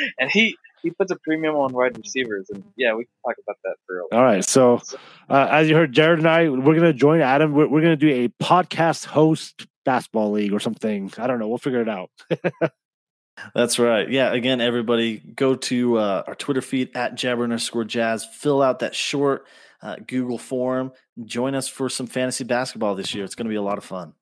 [0.18, 3.56] and he he puts a premium on wide receivers, and yeah, we can talk about
[3.64, 4.80] that for a All right, so
[5.28, 7.52] uh, as you heard, Jared and I, we're gonna join Adam.
[7.52, 11.12] We're, we're gonna do a podcast host basketball league or something.
[11.16, 11.48] I don't know.
[11.48, 12.10] We'll figure it out.
[13.54, 14.10] That's right.
[14.10, 14.32] Yeah.
[14.32, 18.24] Again, everybody go to uh, our Twitter feed at jabber underscore jazz.
[18.24, 19.46] Fill out that short
[19.82, 20.92] uh, Google form.
[21.24, 23.24] Join us for some fantasy basketball this year.
[23.24, 24.14] It's going to be a lot of fun.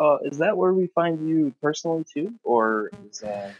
[0.00, 3.52] Uh, is that where we find you personally too, or is that?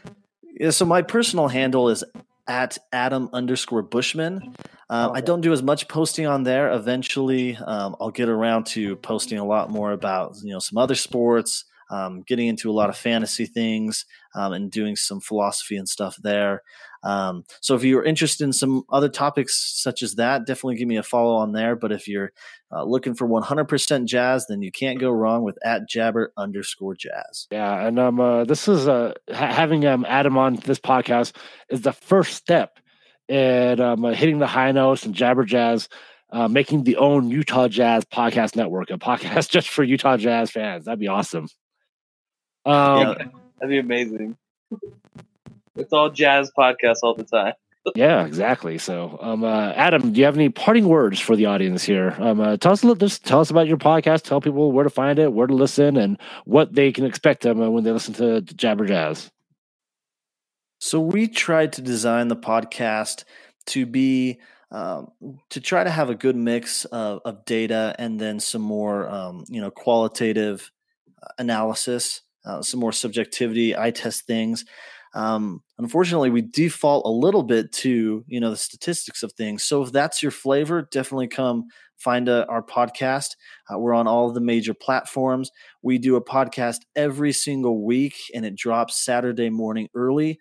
[0.59, 2.05] Yeah, so my personal handle is
[2.47, 4.55] at Adam underscore Bushman.
[4.91, 6.73] Um, I don't do as much posting on there.
[6.73, 10.95] Eventually, um, I'll get around to posting a lot more about you know some other
[10.95, 15.89] sports, um, getting into a lot of fantasy things, um, and doing some philosophy and
[15.89, 16.63] stuff there.
[17.03, 20.97] Um, so if you're interested in some other topics such as that, definitely give me
[20.97, 21.77] a follow on there.
[21.77, 22.33] But if you're
[22.73, 27.47] uh, looking for 100% jazz, then you can't go wrong with at jabber underscore jazz.
[27.51, 31.35] Yeah, and um, uh, this is uh, ha- having um Adam on this podcast
[31.69, 32.79] is the first step
[33.29, 35.89] in um, uh, hitting the high notes and jabber jazz.
[36.31, 40.85] Uh, making the own Utah Jazz podcast network, a podcast just for Utah Jazz fans.
[40.85, 41.49] That'd be awesome.
[42.67, 43.15] Um, Yeah,
[43.59, 44.37] that'd be amazing.
[45.79, 47.55] It's all jazz podcasts all the time.
[47.95, 48.77] Yeah, exactly.
[48.77, 52.15] So, um, uh, Adam, do you have any parting words for the audience here?
[52.19, 54.25] Um, uh, tell us a little, just tell us about your podcast.
[54.25, 57.63] Tell people where to find it, where to listen, and what they can expect um,
[57.63, 59.31] uh, when they listen to Jabber Jazz.
[60.81, 63.25] So we tried to design the podcast
[63.69, 65.13] to be um,
[65.51, 69.45] to try to have a good mix of, of data and then some more um,
[69.49, 70.71] you know qualitative
[71.23, 73.77] uh, analysis, uh, some more subjectivity.
[73.77, 74.65] I test things.
[75.15, 79.65] Um, unfortunately, we default a little bit to you know the statistics of things.
[79.65, 81.65] So if that's your flavor, definitely come
[81.99, 83.31] find a, our podcast.
[83.73, 85.51] Uh, we're on all the major platforms.
[85.83, 90.39] We do a podcast every single week, and it drops Saturday morning early.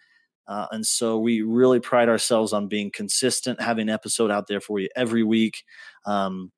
[0.48, 4.62] Uh, and so we really pride ourselves on being consistent, having an episode out there
[4.62, 5.64] for you every week.
[6.06, 6.52] Um,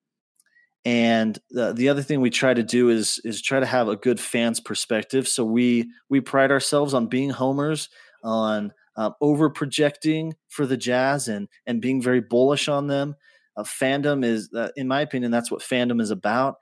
[0.85, 3.97] and the, the other thing we try to do is is try to have a
[3.97, 5.27] good fans perspective.
[5.27, 7.89] So we we pride ourselves on being homers,
[8.23, 13.15] on um, over projecting for the Jazz, and and being very bullish on them.
[13.57, 16.55] Uh, fandom is, uh, in my opinion, that's what fandom is about.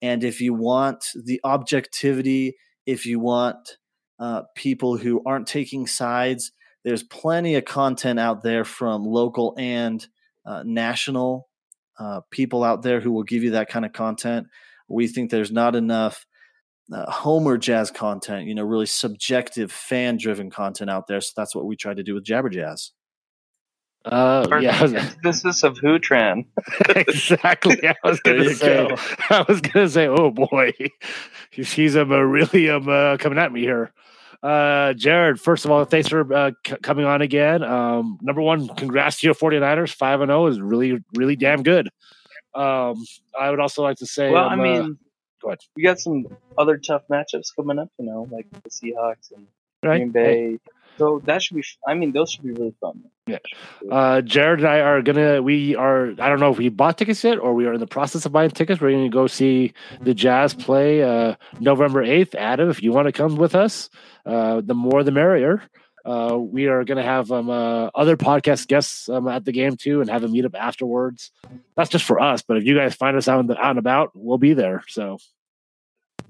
[0.00, 2.56] And if you want the objectivity,
[2.86, 3.78] if you want
[4.20, 6.52] uh, people who aren't taking sides,
[6.84, 10.06] there's plenty of content out there from local and
[10.46, 11.48] uh, national
[11.98, 14.46] uh, people out there who will give you that kind of content.
[14.88, 16.26] We think there's not enough
[16.92, 21.20] uh, Homer jazz content, you know, really subjective, fan driven content out there.
[21.20, 22.90] So that's what we try to do with Jabber Jazz.
[24.04, 24.86] Uh, yeah,
[25.22, 26.44] This is of Huu Tran.
[26.94, 27.78] exactly.
[27.88, 28.86] I was gonna say.
[28.88, 28.96] go.
[29.30, 30.06] I was gonna say.
[30.06, 30.72] Oh boy,
[31.50, 33.92] he's, he's um, uh, really um, uh, coming at me here.
[34.44, 37.62] Uh, Jared, first of all, thanks for uh, c- coming on again.
[37.62, 39.94] Um, number one, congrats to your 49ers.
[39.94, 41.88] 5 and 0 is really, really damn good.
[42.54, 43.02] Um,
[43.38, 44.98] I would also like to say, Well, I um, uh, mean,
[45.40, 45.60] go ahead.
[45.74, 46.26] we got some
[46.58, 47.88] other tough matchups coming up.
[47.98, 49.46] You know, like the Seahawks and
[49.82, 49.98] right?
[49.98, 50.58] Green Bay.
[50.98, 51.64] So that should be.
[51.86, 53.02] I mean, those should be really fun.
[53.26, 53.38] Yeah.
[53.90, 55.42] Uh, Jared and I are gonna.
[55.42, 56.10] We are.
[56.18, 58.32] I don't know if we bought tickets yet, or we are in the process of
[58.32, 58.80] buying tickets.
[58.80, 62.34] We're gonna go see the Jazz play uh, November eighth.
[62.34, 63.90] Adam, if you want to come with us,
[64.26, 65.62] uh, the more the merrier.
[66.04, 70.02] Uh, we are gonna have um, uh, other podcast guests um, at the game too,
[70.02, 71.32] and have a meetup afterwards.
[71.76, 73.78] That's just for us, but if you guys find us out, in the, out and
[73.78, 74.84] about, we'll be there.
[74.86, 75.16] So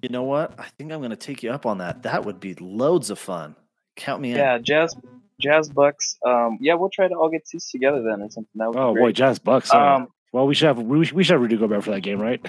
[0.02, 0.54] You know what?
[0.60, 2.02] I think I'm going to take you up on that.
[2.04, 3.56] That would be loads of fun.
[3.96, 4.36] Count me in.
[4.36, 4.96] Yeah, Jazz,
[5.40, 6.18] Jazz Bucks.
[6.24, 8.50] Um, yeah, we'll try to all get seats together then or something.
[8.56, 9.12] That would oh be boy.
[9.12, 9.72] Jazz Bucks.
[9.72, 12.20] uh, Um, well, we should have we, we should have Rudy Gobert for that game,
[12.20, 12.44] right?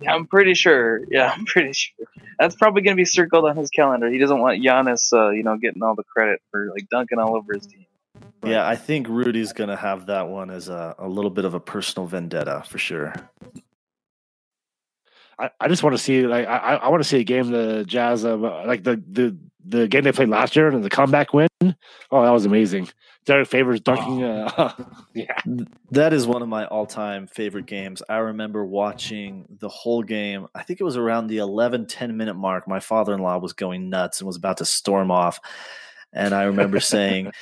[0.00, 1.00] yeah, I'm pretty sure.
[1.10, 2.06] Yeah, I'm pretty sure.
[2.38, 4.08] That's probably going to be circled on his calendar.
[4.10, 7.34] He doesn't want Giannis, uh, you know, getting all the credit for like dunking all
[7.36, 7.86] over his team.
[8.44, 11.54] Yeah, I think Rudy's going to have that one as a, a little bit of
[11.54, 13.14] a personal vendetta for sure.
[15.38, 17.84] I, I just want to see like I, I want to see a game the
[17.86, 21.34] Jazz of uh, like the the the game they played last year and the comeback
[21.34, 21.48] win.
[22.10, 22.88] Oh, that was amazing.
[23.24, 24.22] Derrick Favors dunking.
[24.22, 24.72] Uh,
[25.14, 25.36] yeah,
[25.90, 28.00] That is one of my all time favorite games.
[28.08, 30.46] I remember watching the whole game.
[30.54, 32.68] I think it was around the 11, 10 minute mark.
[32.68, 35.40] My father in law was going nuts and was about to storm off.
[36.12, 37.32] And I remember saying,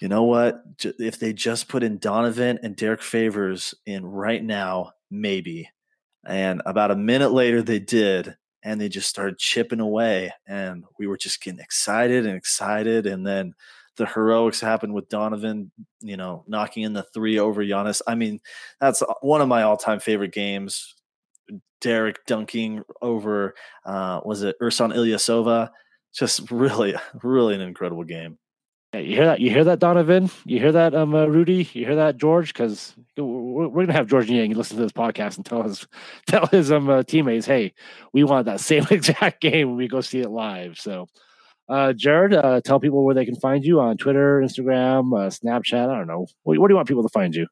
[0.00, 0.62] you know what?
[0.82, 5.68] If they just put in Donovan and Derrick Favors in right now, maybe.
[6.26, 8.36] And about a minute later, they did.
[8.62, 10.32] And they just started chipping away.
[10.46, 13.06] And we were just getting excited and excited.
[13.06, 13.54] And then
[13.96, 18.02] the heroics happened with Donovan, you know, knocking in the three over Giannis.
[18.06, 18.40] I mean,
[18.80, 20.94] that's one of my all time favorite games.
[21.80, 23.54] Derrick dunking over,
[23.86, 25.70] uh, was it Ersan Ilyasova?
[26.14, 28.38] Just really, really an incredible game.
[28.92, 29.40] Yeah, you hear that?
[29.40, 30.30] You hear that, Donovan?
[30.46, 31.58] You hear that, um, uh, Rudy?
[31.74, 32.52] You hear that, George?
[32.52, 35.86] Because we're, we're gonna have Georges Niang listen to this podcast and tell his
[36.26, 37.74] tell his um uh, teammates, hey,
[38.12, 40.78] we want that same exact game when we go see it live.
[40.78, 41.06] So,
[41.68, 45.88] uh, Jared, uh, tell people where they can find you on Twitter, Instagram, uh, Snapchat.
[45.90, 46.26] I don't know.
[46.44, 47.46] Where, where do you want people to find you?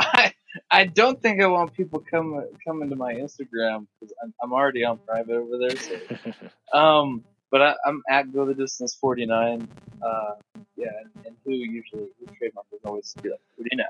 [0.00, 0.32] I,
[0.70, 4.84] I don't think I want people come coming to my Instagram because I'm, I'm already
[4.84, 5.76] on private over there.
[5.76, 6.78] So.
[6.78, 9.68] Um, but I, I'm at go the distance 49.
[10.02, 10.34] Uh,
[10.76, 10.86] yeah,
[11.16, 13.86] and, and Huu usually Huu trademark is always be like 49.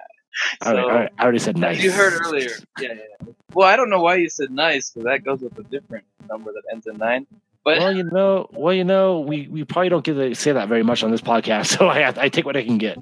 [0.60, 1.82] I, So- I already- I already said nice.
[1.82, 2.50] You heard earlier.
[2.80, 2.94] Yeah, yeah.
[3.26, 3.32] yeah.
[3.54, 6.52] Well, I don't know why you said nice because that goes with a different number
[6.52, 7.26] that ends in nine.
[7.64, 10.68] But Well, you know, well, you know, we, we probably don't get to say that
[10.68, 12.98] very much on this podcast, so I I take what I can get.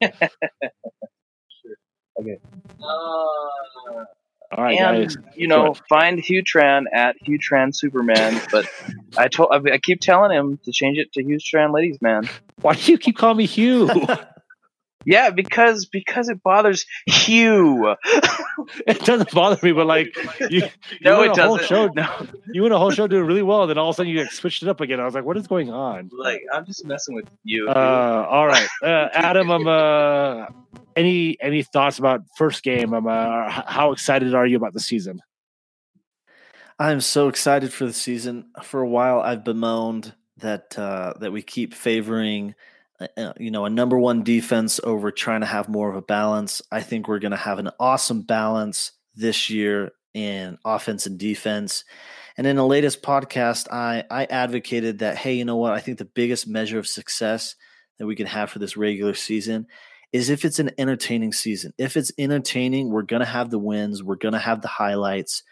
[4.50, 5.16] All right, and guys.
[5.34, 8.40] you know, find Hugh Tran at Hugh Tran Superman.
[8.50, 8.66] But
[9.16, 12.28] I told I, I keep telling him to change it to Hugh Tran Ladies Man.
[12.62, 13.90] Why do you keep calling me Hugh?
[15.04, 17.94] Yeah, because because it bothers Hugh.
[18.86, 20.68] it doesn't bother me, but like you, you
[21.02, 21.68] No, went it a whole doesn't.
[21.68, 24.12] show, No, you went a whole show doing really well, then all of a sudden
[24.12, 25.00] you like, switched it up again.
[25.00, 26.10] I was like, what is going on?
[26.12, 27.68] like I'm just messing with you.
[27.68, 29.50] Uh, all right, uh, Adam.
[29.50, 30.46] I'm uh,
[30.96, 32.92] any any thoughts about first game?
[32.92, 35.22] I'm uh, how excited are you about the season?
[36.78, 38.46] I'm so excited for the season.
[38.62, 42.54] For a while, I've bemoaned that uh, that we keep favoring,
[43.38, 46.62] you know, a number one defense over trying to have more of a balance.
[46.70, 51.84] I think we're going to have an awesome balance this year in offense and defense.
[52.36, 55.72] And in the latest podcast, I I advocated that hey, you know what?
[55.72, 57.54] I think the biggest measure of success
[57.98, 59.66] that we can have for this regular season
[60.12, 61.72] is if it's an entertaining season.
[61.78, 65.42] If it's entertaining, we're going to have the wins, we're going to have the highlights.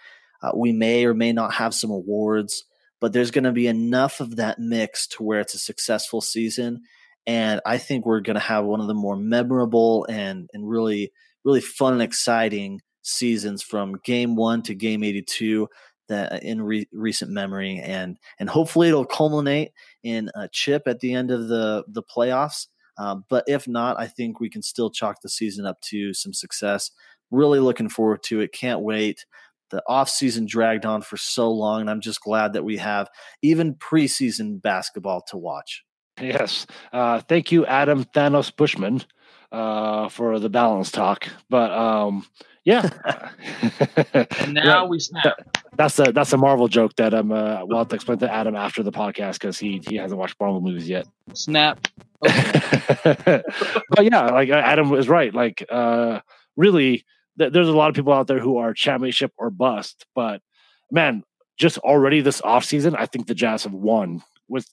[0.43, 2.65] Uh, we may or may not have some awards,
[3.01, 6.83] but there's going to be enough of that mix to where it's a successful season.
[7.27, 11.13] And I think we're going to have one of the more memorable and and really
[11.45, 15.69] really fun and exciting seasons from game one to game 82
[16.09, 19.71] that uh, in re- recent memory and and hopefully it'll culminate
[20.03, 22.67] in a chip at the end of the the playoffs.
[22.99, 26.33] Uh, but if not i think we can still chalk the season up to some
[26.33, 26.91] success.
[27.31, 28.53] Really looking forward to it.
[28.53, 29.25] Can't wait.
[29.71, 33.09] The off season dragged on for so long and i'm just glad that we have
[33.43, 35.86] even preseason basketball to watch
[36.21, 36.67] Yes.
[36.93, 39.03] Uh, thank you, Adam Thanos Bushman,
[39.53, 41.29] uh, for the balance talk.
[41.51, 42.27] But um,
[42.65, 42.89] yeah,
[44.15, 45.37] And now we snap.
[45.77, 48.57] that's a that's a Marvel joke that I'm uh, we'll have to explain to Adam
[48.57, 51.07] after the podcast because he he hasn't watched Marvel movies yet.
[51.35, 51.87] Snap.
[52.23, 53.45] but
[54.01, 55.35] yeah, like uh, Adam was right.
[55.35, 56.21] Like, uh,
[56.57, 57.05] really,
[57.39, 60.07] th- there's a lot of people out there who are championship or bust.
[60.15, 60.41] But
[60.91, 61.23] man,
[61.59, 64.67] just already this offseason, I think the Jazz have won with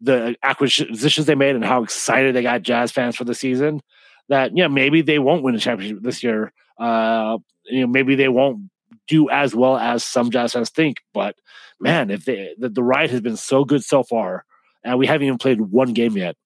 [0.00, 3.80] the acquisitions they made and how excited they got Jazz fans for the season.
[4.28, 6.52] That yeah, maybe they won't win a championship this year.
[6.78, 8.70] Uh, you know, maybe they won't
[9.08, 10.98] do as well as some Jazz fans think.
[11.14, 11.36] But
[11.80, 14.44] man, if they the, the ride has been so good so far,
[14.84, 16.36] and we haven't even played one game yet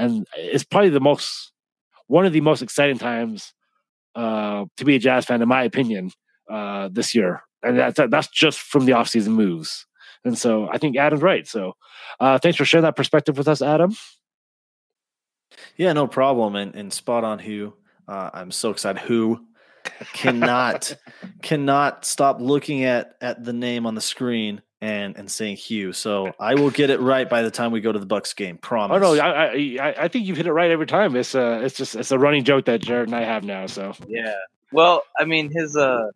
[0.00, 1.52] and it's probably the most
[2.06, 3.52] one of the most exciting times
[4.16, 6.10] uh, to be a jazz fan in my opinion
[6.50, 9.86] uh, this year and that's that's just from the offseason moves
[10.24, 11.74] and so i think adam's right so
[12.20, 13.94] uh, thanks for sharing that perspective with us adam
[15.76, 16.54] Yeah, no problem.
[16.56, 17.72] And, and spot on Huu.
[18.06, 19.00] Uh, I'm so excited.
[19.02, 19.44] Who
[20.12, 20.96] cannot
[21.42, 25.92] cannot stop looking at at the name on the screen and and saying Hugh.
[25.92, 28.58] So I will get it right by the time we go to the Bucks game.
[28.58, 28.96] Promise.
[28.96, 31.60] oh no I, I I- i think you've hit it right every time it's uh
[31.62, 34.34] it's just it's a running joke that jared and i have now so Yeah.
[34.72, 36.10] Well, I mean, his uh,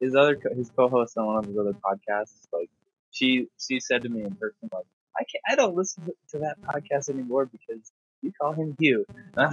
[0.00, 2.70] his other co- his co-host on one of his other podcasts, like
[3.10, 4.84] she she said to me in person, like,
[5.16, 7.90] I can't, I don't listen to- that podcast anymore because
[8.22, 9.04] you call him Hugh.
[9.36, 9.52] and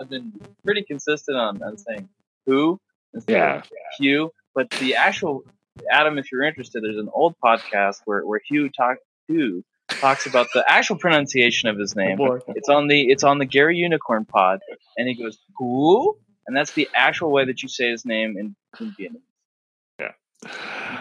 [0.00, 0.32] I've been
[0.64, 2.08] pretty consistent on, on saying
[2.46, 2.80] who
[3.14, 3.64] instead yeah of
[3.98, 4.30] Hugh.
[4.54, 5.44] But the actual
[5.90, 8.98] Adam, if you're interested, there's an old podcast where where Hugh talk
[9.28, 12.16] Hugh talks about the actual pronunciation of his oh, name.
[12.16, 12.38] boy.
[12.48, 14.60] It's on the it's on the Gary Unicorn Pod,
[14.96, 16.16] and he goes who,
[16.46, 19.22] and that's the actual way that you say his name in, in Vietnamese.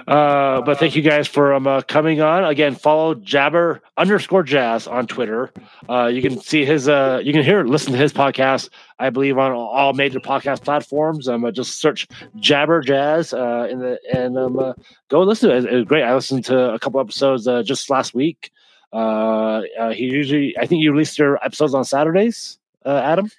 [0.07, 2.75] Uh, but thank you guys for um, uh, coming on again.
[2.75, 5.51] Follow Jabber underscore Jazz on Twitter.
[5.89, 6.87] Uh, you can see his.
[6.87, 8.69] Uh, you can hear, listen to his podcast.
[8.97, 11.27] I believe on all major podcast platforms.
[11.27, 12.07] Um, uh, just search
[12.37, 14.73] Jabber Jazz uh, in the and um, uh,
[15.09, 15.65] go listen to it.
[15.65, 16.03] It was great.
[16.03, 18.51] I listened to a couple episodes uh, just last week.
[18.93, 23.29] Uh, uh, he usually, I think you release your episodes on Saturdays, uh, Adam.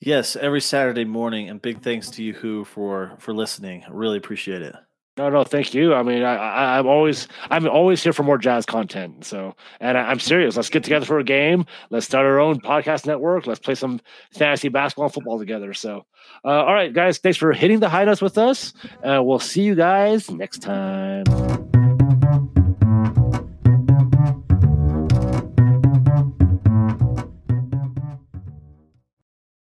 [0.00, 1.48] Yes, every Saturday morning.
[1.48, 3.84] And big thanks to you, Huu, for for listening.
[3.90, 4.74] Really appreciate it.
[5.16, 5.92] No, no, thank you.
[5.92, 9.26] I mean, I, I'm always, I'm always here for more jazz content.
[9.26, 10.56] So, and I, I'm serious.
[10.56, 11.66] Let's get together for a game.
[11.90, 13.46] Let's start our own podcast network.
[13.46, 14.00] Let's play some
[14.32, 15.74] fantasy basketball and football together.
[15.74, 16.06] So,
[16.42, 18.72] uh, all right, guys, thanks for hitting the high notes with us.
[19.04, 21.24] Uh, we'll see you guys next time.